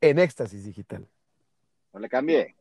[0.01, 1.07] en Éxtasis Digital.
[1.93, 2.55] No le cambié.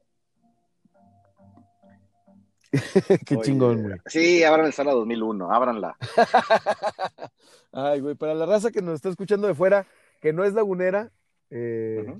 [3.26, 3.98] Qué Oye, chingón, güey.
[4.06, 5.96] Sí, abran el sala 2001, ábranla.
[7.72, 9.86] Ay, güey, para la raza que nos está escuchando de fuera,
[10.20, 11.10] que no es lagunera,
[11.50, 12.14] eh,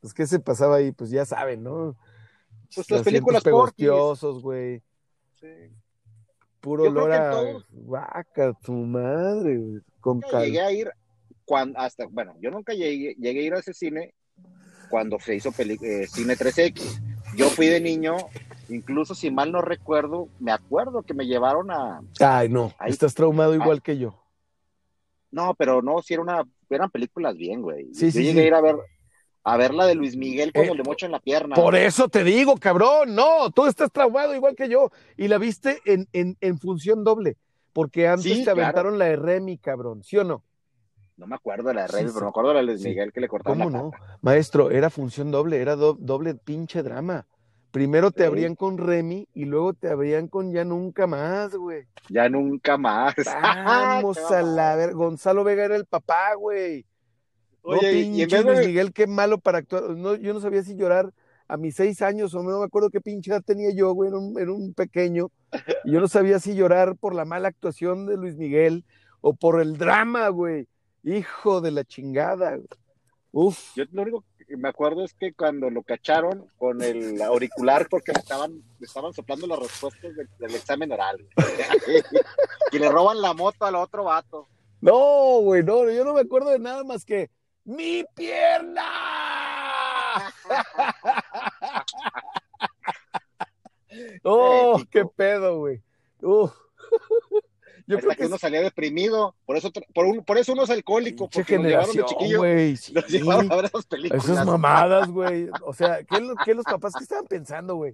[0.00, 1.96] pues qué se pasaba ahí, pues ya saben, ¿no?
[2.74, 4.82] Pues las películas pegostiosos, güey.
[5.40, 5.48] Sí.
[6.60, 10.44] Puro Yo olor a vaca, tu madre, güey, con Nunca cal.
[10.44, 10.90] llegué a ir
[11.44, 14.14] cuando hasta bueno yo nunca llegué, llegué a ir a ese cine
[14.90, 17.00] cuando se hizo eh, cine 3X
[17.36, 18.16] yo fui de niño
[18.68, 23.14] incluso si mal no recuerdo me acuerdo que me llevaron a Ay, no, Ahí- estás
[23.14, 24.22] traumado igual que yo.
[25.30, 28.38] no pero no si era una eran películas bien güey Sí, yo sí, llegué sí.
[28.40, 28.76] a ir a ver
[29.42, 32.22] a ver la de Luis Miguel cuando Eh, le mochan la pierna Por eso te
[32.24, 34.90] digo, cabrón, no, tú estás traumado igual que yo.
[35.16, 37.38] Y la viste en, en, en función doble,
[37.72, 38.60] porque antes te claro.
[38.60, 40.44] aventaron la de Remy, cabrón, ¿sí o no?
[41.20, 42.82] No me acuerdo de la de Sí, pero me acuerdo de la de Luis.
[42.84, 43.90] Miguel que le cortaban ¿Cómo la no?
[43.92, 44.18] pata.
[44.22, 47.26] Maestro, era función doble, era do- doble pinche drama.
[47.70, 51.84] Primero te abrían con Remy y luego te abrían con Ya Nunca Más, güey.
[52.08, 53.14] ya nunca más
[53.64, 54.92] Vamos a la ver.
[54.94, 56.84] Gonzalo Vega era el papá, güey.
[57.62, 59.90] No, Oye, y- y en pinche Luis Miguel, qué malo para actuar.
[59.90, 61.12] No, yo no sabía si llorar
[61.46, 64.18] a mis seis años o no me acuerdo qué pinche edad tenía yo, güey, era
[64.18, 65.28] un, era un pequeño.
[65.84, 68.84] Y yo no sabía si llorar por la mala actuación de Luis Miguel
[69.20, 70.66] o por el drama, güey.
[71.02, 72.58] Hijo de la chingada.
[73.32, 73.76] Uf.
[73.76, 78.12] Yo lo único que me acuerdo es que cuando lo cacharon con el auricular porque
[78.12, 81.26] le estaban, le estaban soplando las respuestas del, del examen oral.
[82.72, 84.48] y le roban la moto al otro vato.
[84.80, 87.30] No, güey, no, yo no me acuerdo de nada más que
[87.64, 88.82] ¡Mi pierna!
[94.24, 95.82] oh, qué pedo, güey.
[96.22, 96.52] Uf.
[97.90, 99.34] Yo hasta creo que, que uno es salía deprimido.
[99.44, 102.18] Por eso, por, un- por eso uno es alcohólico, pinche porque nos llevaron de generación,
[102.18, 102.38] chiquillo.
[102.38, 102.76] güey.
[102.76, 102.92] sí.
[102.94, 104.24] Nos llevaron a ver esas películas.
[104.24, 105.48] Esas mamadas, güey.
[105.64, 107.92] O sea, ¿qué, qué los papás qué estaban pensando, güey?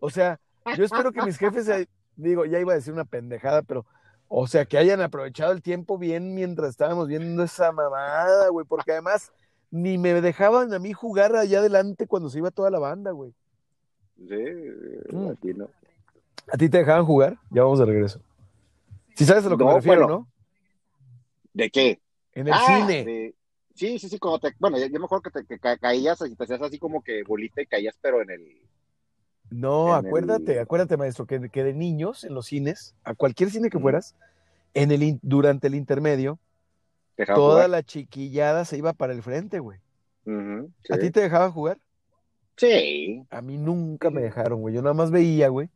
[0.00, 0.38] O sea,
[0.76, 1.68] yo espero que mis jefes,
[2.16, 3.84] digo, ya iba a decir una pendejada, pero,
[4.28, 8.92] o sea, que hayan aprovechado el tiempo bien mientras estábamos viendo esa mamada, güey, porque
[8.92, 9.32] además
[9.70, 13.32] ni me dejaban a mí jugar allá adelante cuando se iba toda la banda, güey.
[14.16, 14.36] Sí,
[15.10, 15.30] Mm.
[15.30, 15.68] aquí no.
[16.52, 17.38] ¿A ti te dejaban jugar?
[17.50, 18.20] Ya vamos de regreso.
[19.14, 20.18] Si sabes a lo que me No, refiero, bueno.
[20.18, 20.28] ¿no?
[21.52, 22.00] ¿De qué?
[22.34, 23.04] En el Ah, cine.
[23.04, 23.34] de-
[23.74, 26.36] Sí, sí, sí, como te, bueno, yo, me acuerdo que te que ca- caías y
[26.36, 28.58] te hacías así como que bolita y caías, pero en el,
[29.50, 33.50] No, en acuérdate, el- acuérdate, maestro, que, que de niños en los cines, a cualquier
[33.50, 34.14] cine que fueras,
[34.74, 36.38] en el durante el intermedio,
[37.34, 37.70] toda jugar.
[37.70, 39.78] la chiquillada se iba para el frente, güey.
[40.26, 41.00] ¿A sí.
[41.00, 41.78] ti te dejaban jugar?
[42.58, 43.24] Sí.
[43.30, 44.74] A mí nunca me dejaron, güey.
[44.74, 45.70] Yo nada más veía, güey,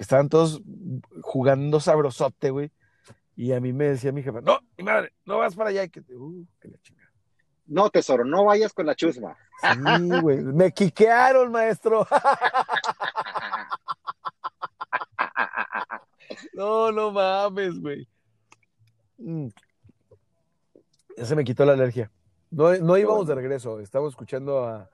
[0.00, 0.62] que estaban todos
[1.20, 2.72] jugando sabrosote, güey.
[3.36, 5.84] Y a mí me decía mi jefa, no, mi madre, no vas para allá.
[5.84, 7.10] Y que, uh, que la chingada.
[7.66, 9.36] No, tesoro, no vayas con la chusma.
[9.60, 10.38] Sí, güey.
[10.40, 12.06] Me quiquearon, maestro.
[16.54, 18.06] No, no mames, güey.
[19.18, 19.48] Mm.
[21.16, 22.10] Ya se me quitó la alergia.
[22.50, 24.90] No, no íbamos de regreso, estamos escuchando a,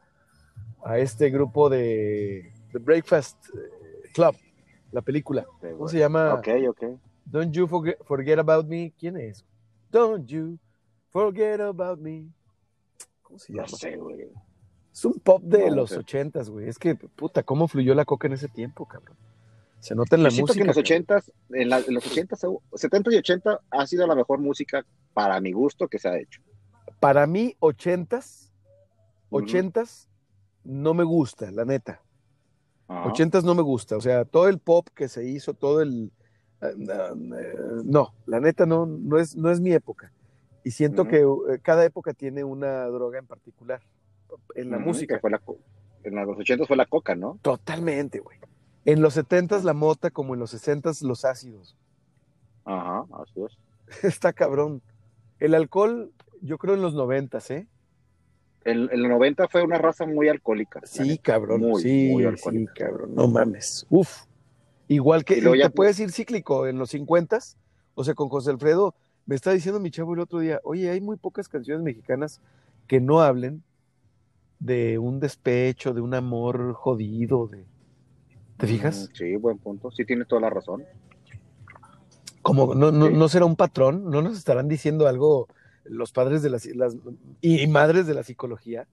[0.85, 4.37] a este grupo de The Breakfast eh, Club,
[4.97, 5.47] la película.
[5.61, 6.35] ¿Cómo se llama?
[6.35, 6.83] Ok, ok.
[7.27, 8.93] Don't You Forget, Forget About Me.
[8.99, 9.45] ¿Quién es?
[9.93, 10.59] Don't You
[11.11, 12.27] Forget About Me.
[13.23, 13.77] ¿Cómo se No llama?
[13.77, 14.29] sé, güey.
[14.93, 15.99] Es un pop de No, no los sé.
[15.99, 16.67] ochentas, güey.
[16.69, 19.17] Es que, puta, cómo fluyó la coca en ese tiempo, cabrón.
[19.81, 20.55] Se nota en la Yo música.
[20.57, 22.41] que en los ochentas, en, la- en los ochentas,
[22.75, 26.41] setentas y ochenta ha sido la mejor música para mi gusto que se ha hecho.
[26.99, 28.51] Para mí, ochentas,
[29.29, 30.09] ochentas,
[30.65, 32.01] no me gusta, la neta.
[32.89, 33.09] Ajá.
[33.09, 33.97] Ochentas no me gusta.
[33.97, 36.13] O sea, todo el pop que se hizo, todo el...
[36.61, 40.13] eh, eh, No, la neta no, no, es, no es mi época.
[40.65, 43.81] Y siento que eh, cada época tiene una droga en particular
[44.55, 45.19] en la música.
[45.21, 45.41] fue la
[46.03, 47.39] en los ochentas fue la coca, ¿no?
[47.43, 48.39] Totalmente, güey.
[48.85, 51.77] En los setentas la mota, como en los sesentas los ácidos.
[52.65, 53.59] Ajá, así es.
[54.05, 54.83] Está cabrón.
[55.39, 57.67] El alcohol, yo creo en los noventas, ¿eh?
[58.69, 60.81] En los 90 fue una raza muy alcohólica.
[60.85, 61.61] Sí, cabrón.
[61.61, 62.73] Muy, sí, muy sí, alcohólica.
[62.75, 63.15] cabrón.
[63.15, 63.87] No mames.
[63.91, 64.25] Uf.
[64.89, 67.39] Igual que, ya- te puedes ir cíclico en los 50
[67.95, 68.95] o sea, con José Alfredo,
[69.25, 72.41] me está diciendo mi chavo el otro día, oye, hay muy pocas canciones mexicanas
[72.87, 73.63] que no hablen
[74.61, 77.65] de un despecho, de un amor jodido, de...
[78.59, 79.09] ¿Te fijas?
[79.11, 79.91] Mm, Sí, buen punto.
[79.91, 80.85] Sí, tienes toda la razón.
[82.43, 83.15] Como no, no, Sí.
[83.15, 85.49] no será un patrón, no nos estarán diciendo algo
[85.89, 86.97] los padres de las, las
[87.41, 88.87] y, y madres de la psicología.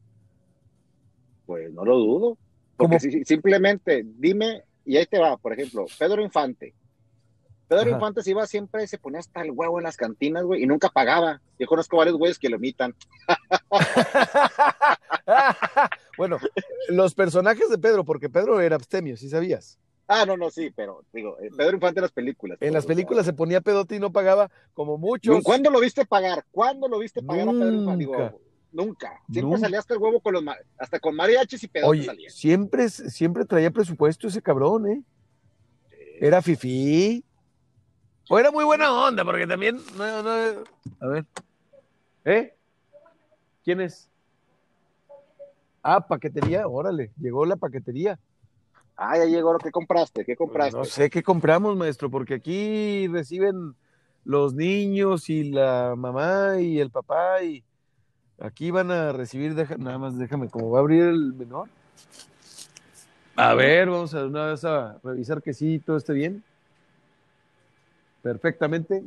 [1.45, 2.37] Pues no lo dudo.
[2.77, 6.73] Porque si- si- simplemente dime, y ahí te va, por ejemplo, Pedro Infante.
[7.67, 7.91] Pedro Ajá.
[7.91, 10.89] Infante se iba siempre, se ponía hasta el huevo en las cantinas, güey, y nunca
[10.89, 11.41] pagaba.
[11.59, 12.93] Yo conozco varios güeyes que lo imitan.
[16.17, 16.37] bueno,
[16.89, 19.77] los personajes de Pedro, porque Pedro era abstemio, ¿sí sabías?
[20.15, 22.57] Ah, no, no, sí, pero digo, eh, Pedro Infante en las películas.
[22.61, 25.43] En las películas se ponía pedote y no pagaba como muchos.
[25.43, 26.45] ¿Cuándo lo viste pagar?
[26.51, 27.99] ¿Cuándo lo viste pagar a Pedro Infante?
[27.99, 28.37] Digo, Nunca.
[28.71, 29.07] nunca.
[29.31, 29.57] Siempre Nunca.
[29.59, 30.43] salía hasta el huevo con los
[30.77, 32.29] hasta con mariachis y pedotes Oye, salía.
[32.29, 35.03] siempre, siempre traía presupuesto ese cabrón, ¿eh?
[36.19, 37.23] Era fifí.
[38.29, 39.77] O era muy buena onda, porque también.
[39.97, 40.29] No, no,
[40.99, 41.25] a ver.
[42.25, 42.53] ¿Eh?
[43.63, 44.09] ¿Quién es?
[45.81, 48.19] Ah, paquetería, órale, llegó la paquetería.
[48.95, 50.23] Ah, ya llegó lo que compraste.
[50.25, 50.77] ¿Qué compraste?
[50.77, 53.75] No sé qué compramos, maestro, porque aquí reciben
[54.25, 57.63] los niños y la mamá y el papá y
[58.39, 61.67] aquí van a recibir, deja- nada más déjame, como va a abrir el menor.
[63.35, 66.43] A ver, vamos a una vez a revisar que sí, todo esté bien.
[68.21, 69.03] Perfectamente.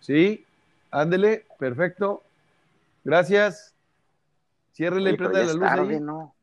[0.00, 0.44] Sí,
[0.90, 2.22] ándele, perfecto.
[3.04, 3.74] Gracias.
[4.72, 6.00] Ciérrele, prende ya la luz tarde, ahí.
[6.00, 6.34] ¿no?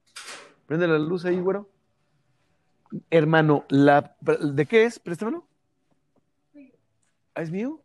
[0.66, 1.70] Prende la luz ahí, güero.
[3.10, 5.00] Hermano, la, ¿de qué es?
[5.00, 5.48] Préstamelo.
[7.34, 7.82] ¿Ah, es mío?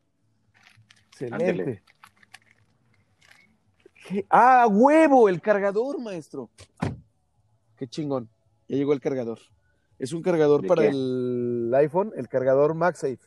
[1.10, 1.82] Excelente.
[4.28, 6.50] Ah, huevo, el cargador, maestro.
[7.76, 8.28] Qué chingón.
[8.68, 9.38] Ya llegó el cargador.
[9.98, 10.88] Es un cargador ¿De para qué?
[10.88, 13.18] el iPhone, el cargador MagSafe.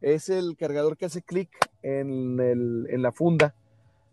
[0.00, 1.50] Es el cargador que hace clic
[1.82, 3.54] en, el- en la funda,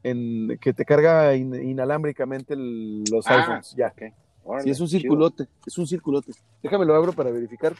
[0.03, 3.73] en, que te carga in- inalámbricamente el- los Ah, iPhones.
[3.75, 3.87] Ya.
[3.87, 4.13] ok.
[4.43, 4.99] Órale, Sí, es un chido.
[5.01, 6.31] circulote, es un circulote.
[6.63, 7.73] Déjame lo abro para verificar.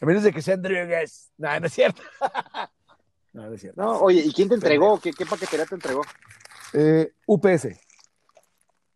[0.00, 1.30] A menos de que sean drogas.
[1.38, 2.02] No, no es cierto.
[3.32, 3.80] no, no es cierto.
[3.82, 5.00] No, oye, ¿y quién te entregó?
[5.00, 6.02] ¿Qué, qué paquetería te entregó?
[6.72, 7.68] Eh, UPS.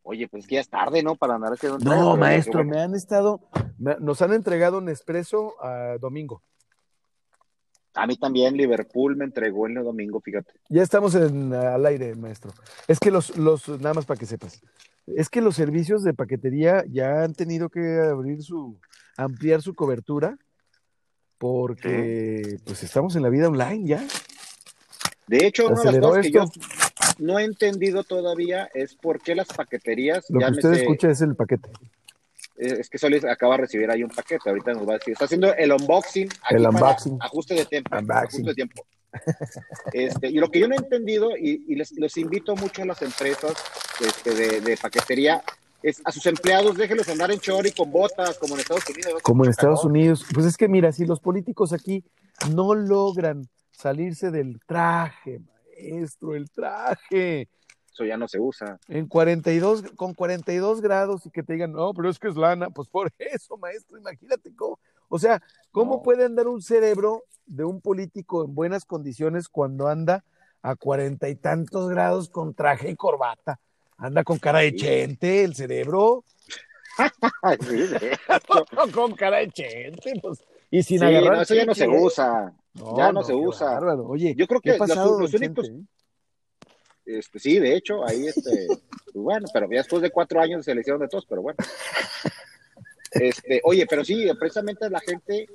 [0.02, 1.14] Oye, pues que ya es tarde, ¿no?
[1.16, 2.70] Para andar entregas, No, maestro, bueno.
[2.70, 3.40] me han estado,
[3.78, 6.42] me- nos han entregado Nespresso a domingo.
[7.94, 10.52] A mí también Liverpool me entregó el domingo, fíjate.
[10.68, 12.52] Ya estamos en, al aire, maestro.
[12.88, 14.60] Es que los, los, nada más para que sepas,
[15.06, 18.78] es que los servicios de paquetería ya han tenido que abrir su,
[19.16, 20.36] ampliar su cobertura
[21.38, 24.04] porque pues estamos en la vida online ya.
[25.26, 26.44] De hecho, una de las cosas que yo,
[27.18, 30.26] no he entendido todavía es por qué las paqueterías.
[30.28, 31.70] Lo que llámese- usted escucha es el paquete.
[32.56, 35.12] eh, es que Solís acaba de recibir ahí un paquete, ahorita nos va a decir,
[35.12, 37.16] está haciendo el unboxing, aquí El unboxing.
[37.20, 38.18] ajuste de tiempo, Unboxing.
[38.18, 38.86] ajuste de tiempo.
[39.92, 43.02] Este, y lo que yo no he entendido, y, y les, invito mucho a las
[43.02, 43.54] empresas
[44.00, 45.42] este, de, de paquetería,
[45.82, 49.22] es a sus empleados déjenlos andar en chori con botas, como en Estados Unidos.
[49.22, 49.84] Como en Estados.
[49.84, 50.26] Unidos.
[50.32, 52.04] Pues es que mira, si los políticos aquí
[52.54, 55.40] no logran salirse del traje,
[55.80, 57.48] maestro, el traje,
[57.92, 58.78] Eso ya no se usa.
[58.88, 62.70] en 42, con 42 grados y que te digan, no, pero es que es lana,
[62.70, 64.78] pues por eso, maestro, imagínate cómo,
[65.10, 66.02] o sea, ¿cómo No.
[66.02, 70.24] puede andar un cerebro de un político en buenas condiciones cuando anda
[70.62, 73.60] a cuarenta y tantos grados con traje y corbata?
[73.98, 76.24] Anda con cara de chente, el cerebro,
[77.60, 77.84] sí,
[78.94, 82.54] con cara de chente, pues, y sin Sí, agarrar no, eso ya no se usa.
[82.96, 83.72] ya no se usa.
[83.72, 84.06] bárbaro.
[84.06, 85.86] Oye, Yo creo ¿qué ha que los- pasado, los don únicos- Chente, eh?
[87.18, 88.66] Este, sí, de hecho, ahí este,
[89.04, 91.56] pues bueno, pero ya después de cuatro años se le hicieron de todos, pero bueno.
[93.10, 95.46] Este, oye, pero sí, precisamente la gente,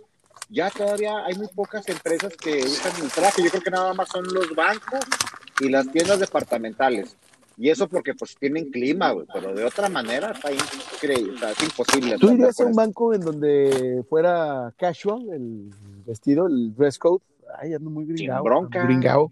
[0.49, 3.43] ya todavía hay muy pocas empresas que usan el traje.
[3.43, 4.99] Yo creo que nada más son los bancos
[5.59, 7.15] y las tiendas departamentales.
[7.57, 11.63] Y eso porque pues tienen clima, güey, pero de otra manera está increíble, sea, es
[11.63, 12.17] imposible.
[12.17, 15.71] ¿Tú irías a un banco en donde fuera casual el
[16.05, 17.23] vestido, el dress code?
[17.57, 18.43] Ay, ando muy gringao.
[18.43, 18.83] bronca.
[18.83, 19.31] Gringao.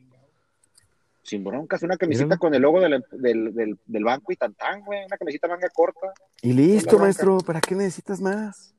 [1.24, 2.40] Sin broncas, una camiseta Míralo.
[2.40, 6.14] con el logo del, del, del banco y tantán, güey, una camiseta manga corta.
[6.42, 7.38] Y listo, maestro.
[7.38, 8.76] ¿Para qué necesitas más?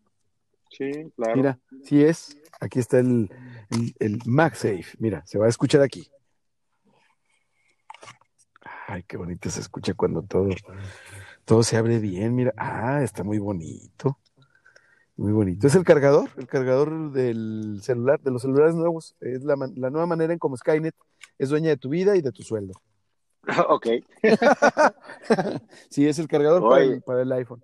[0.71, 1.37] Sí, claro.
[1.37, 2.37] Mira, sí es.
[2.61, 3.31] Aquí está el,
[3.71, 4.85] el, el MagSafe.
[4.99, 6.11] Mira, se va a escuchar aquí.
[8.87, 10.51] Ay, qué bonito se escucha cuando todo,
[11.47, 12.35] todo se abre bien.
[12.35, 14.19] Mira, ah, está muy bonito.
[15.17, 15.67] Muy bonito.
[15.67, 19.17] Es el cargador, el cargador del celular, de los celulares nuevos.
[19.21, 20.95] Es la, la nueva manera en como Skynet
[21.39, 22.75] es dueña de tu vida y de tu sueldo.
[23.69, 23.87] ok.
[25.91, 27.63] sí, es el cargador para el, para el iPhone.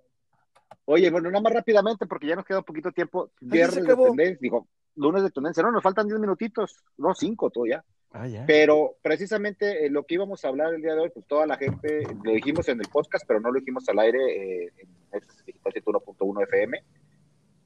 [0.85, 3.31] Oye, bueno, nada más rápidamente, porque ya nos queda poquito tiempo.
[3.39, 5.63] Viernes de tendencia, digo, lunes de tendencia.
[5.63, 7.83] No, nos faltan 10 minutitos, no, 5 todavía.
[8.13, 8.45] Ah, ya.
[8.45, 11.55] Pero precisamente eh, lo que íbamos a hablar el día de hoy, pues toda la
[11.57, 15.45] gente, lo dijimos en el podcast, pero no lo dijimos al aire eh, en Nexus
[15.45, 16.83] Digital 101.1 FM.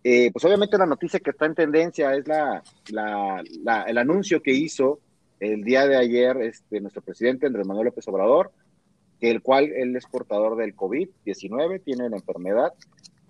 [0.03, 4.39] Eh, pues obviamente la noticia que está en tendencia es la, la- la- el anuncio
[4.43, 4.99] que hizo
[5.39, 8.51] el día de ayer este, nuestro presidente Andrés Manuel López Obrador,
[9.21, 12.73] el cual él es portador del COVID-19, tiene la enfermedad.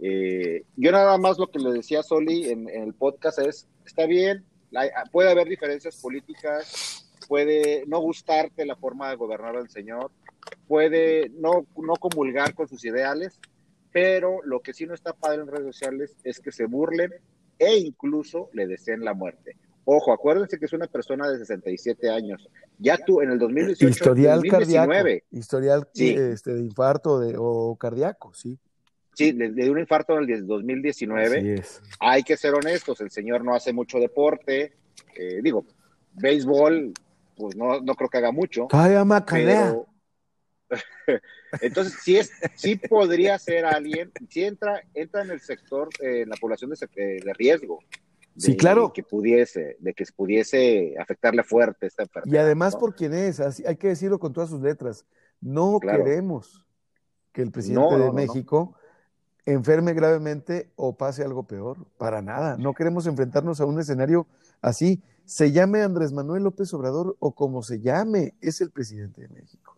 [0.02, 3.68] Eh, yo nada más lo que le decía a Soli en, en el podcast es,
[3.86, 9.70] está bien, la- puede haber diferencias políticas, puede no gustarte la forma de gobernar al
[9.70, 10.12] señor,
[10.68, 13.40] puede no, no comulgar con sus ideales,
[13.92, 17.12] pero lo que sí no está padre en redes sociales es que se burlen
[17.58, 19.56] e incluso le deseen la muerte.
[19.86, 22.50] Ojo, acuérdense que es una persona de 67 años.
[22.80, 25.26] Ya tú en el 2018, Historial 2019, cardíaco.
[25.32, 26.16] Historial Sí.
[26.18, 28.58] este, de infarto de, o cardíaco, sí.
[29.14, 31.38] sí, le, le dio un infarto en el 2019.
[31.38, 31.82] Así es.
[32.00, 34.74] hay que ser honestos, el señor no hace mucho deporte,
[35.16, 35.66] eh, digo,
[36.14, 36.92] béisbol,
[37.38, 38.68] pues no, no creo que haga mucho,
[39.30, 39.88] pero
[41.62, 46.30] entonces sí es, sí podría ser alguien, si entra, entra en el sector, eh, en
[46.30, 47.80] la población de, de riesgo.
[48.38, 48.92] Sí, de claro.
[48.94, 52.34] Que pudiese, de que pudiese afectarle fuerte esta enfermedad.
[52.34, 52.80] Y además ¿no?
[52.80, 55.06] por quién es, así, hay que decirlo con todas sus letras.
[55.42, 56.04] No Claro.
[56.04, 56.66] queremos
[57.32, 58.14] que el presidente No, de no.
[58.14, 58.76] México
[59.46, 61.78] enferme gravemente o pase algo peor.
[61.98, 62.58] Para nada.
[62.58, 64.28] No queremos enfrentarnos a un escenario
[64.62, 65.02] así.
[65.26, 69.78] Se llame Andrés Manuel López Obrador o como se llame, es el presidente de México.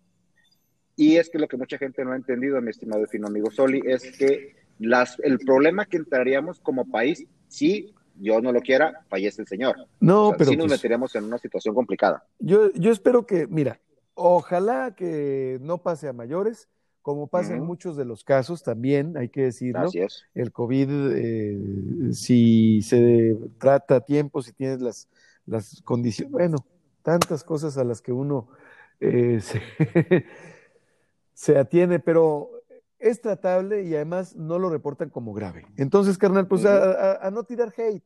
[0.96, 3.52] Y es que lo que mucha gente no ha entendido, mi estimado y fino amigo
[3.52, 9.06] Soli, es que las, el problema que entraríamos como país, si yo no lo quiera,
[9.10, 9.76] fallece el señor.
[10.00, 12.24] No, O sea, pero sí nos pues, meteríamos en una situación complicada.
[12.40, 13.80] yo, yo espero que, mira,
[14.14, 16.68] ojalá que no pase a mayores,
[17.02, 19.88] como pasa en muchos de los casos también, hay que decirlo.
[19.88, 20.26] Así es.
[20.36, 21.58] el COVID, eh,
[22.12, 25.08] si se trata a tiempo, si tienes las,
[25.46, 26.58] las condiciones, bueno,
[27.04, 28.50] tantas cosas a las que uno
[29.00, 29.62] eh, se,
[31.34, 32.57] se atiene, pero
[33.00, 35.66] es tratable y además no lo reportan como grave.
[35.78, 38.04] Entonces, carnal, pues a, a- a no tirar hate.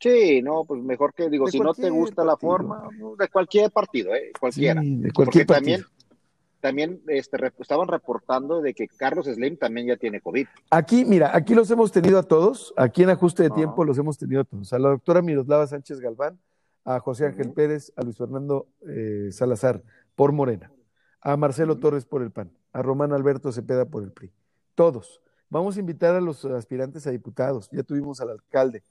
[0.00, 3.70] Sí, no, pues mejor que digo, De si no te gusta la forma, de cualquier
[3.70, 4.32] partido, ¿eh?
[4.38, 4.80] cualquiera.
[4.80, 6.16] Sí, de Porque cualquier también, partido.
[6.60, 10.46] también este, rep- estaban reportando de que Carlos Slim también ya tiene COVID.
[10.70, 13.56] Aquí, mira, aquí los hemos tenido a todos, aquí en ajuste de Ajá.
[13.56, 14.72] tiempo los hemos tenido a todos.
[14.72, 16.38] A la doctora Miroslava Sánchez Galván,
[16.86, 17.52] a José Ángel.
[17.52, 19.82] Pérez, a Luis Fernando eh, Salazar
[20.14, 20.72] por Morena,
[21.20, 21.76] a Marcelo.
[21.78, 24.32] Torres por el PAN, a Román Alberto Cepeda por el PRI.
[24.74, 25.20] Todos.
[25.48, 28.82] Vamos a invitar a los aspirantes a diputados, ya tuvimos al alcalde.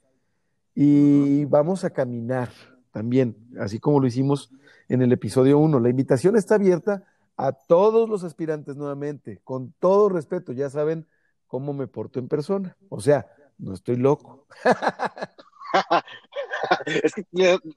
[0.74, 2.50] Y vamos a caminar,
[2.92, 4.50] también, así como lo hicimos
[4.88, 5.80] en el episodio 1.
[5.80, 7.04] La invitación está abierta
[7.36, 11.06] a todos los aspirantes nuevamente, con todo respeto, ya saben
[11.46, 12.76] cómo me porto en persona.
[12.88, 13.26] O sea,
[13.58, 14.46] no estoy loco.
[16.86, 17.24] es que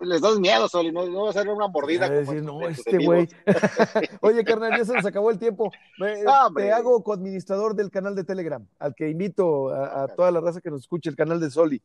[0.02, 2.10] les das miedo, Soli, no, no va a ser una mordida.
[2.10, 3.28] Decir, no, este güey.
[4.22, 5.72] Oye, carnal, ya se nos acabó el tiempo.
[6.00, 6.24] Me,
[6.56, 10.62] te hago coadministrador del canal de Telegram, al que invito a, a, toda la raza
[10.62, 11.82] que nos escuche, el canal de Soli.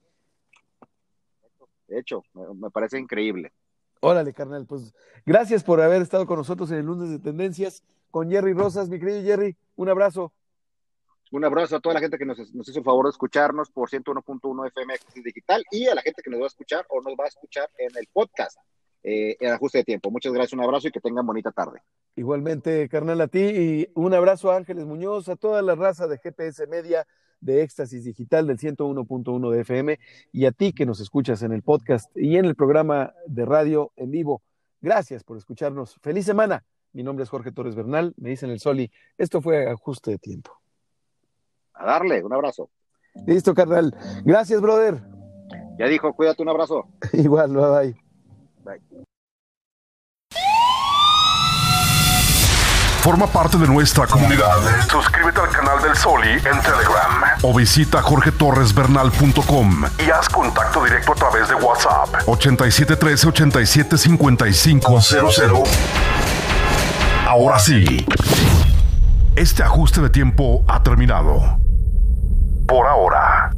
[1.87, 3.53] De hecho, me, me parece increíble.
[4.01, 4.95] Órale, carnal, pues
[5.27, 8.99] gracias por haber estado con nosotros en el lunes de tendencias con Jerry Rosas, mi
[8.99, 10.33] querido Jerry, un abrazo.
[11.31, 14.67] Un abrazo a toda la gente que nos, hizo el favor de escucharnos por 101.1
[14.69, 17.29] FM Digital y a la gente que nos va a escuchar o nos va a
[17.29, 18.59] escuchar en el podcast
[19.03, 20.11] eh, en ajuste de tiempo.
[20.11, 21.81] Muchas gracias, un abrazo y que tengan bonita tarde.
[22.17, 26.19] Igualmente, carnal, a ti y un abrazo a Ángeles Muñoz, a toda la raza de
[26.19, 27.07] GPS Media,
[27.41, 29.99] de Éxtasis Digital del 101.1 de FM
[30.33, 33.93] y a ti que nos escuchas en el podcast y en el programa de radio
[33.97, 34.43] en vivo.
[34.81, 35.97] Gracias por escucharnos.
[36.01, 36.65] Feliz semana.
[36.93, 38.91] Mi nombre es Jorge Torres Bernal, me dicen el Soli.
[39.19, 40.59] Esto fue ajuste de tiempo.
[41.79, 42.69] A darle, un abrazo.
[43.27, 43.95] Listo, carnal.
[44.25, 45.01] Gracias, brother.
[45.79, 46.89] Ya dijo, cuídate, un abrazo.
[47.13, 47.97] Igual, bye bye.
[48.65, 48.83] Bye.
[53.01, 54.57] Forma parte de nuestra comunidad.
[54.91, 61.15] Suscríbete al canal del Soli en Telegram o visita jorgetorresbernal.com y haz contacto directo a
[61.15, 65.63] través de WhatsApp 8713 875500.
[67.27, 68.05] Ahora sí,
[69.37, 71.41] este ajuste de tiempo ha terminado.
[72.69, 73.51] Por ahora.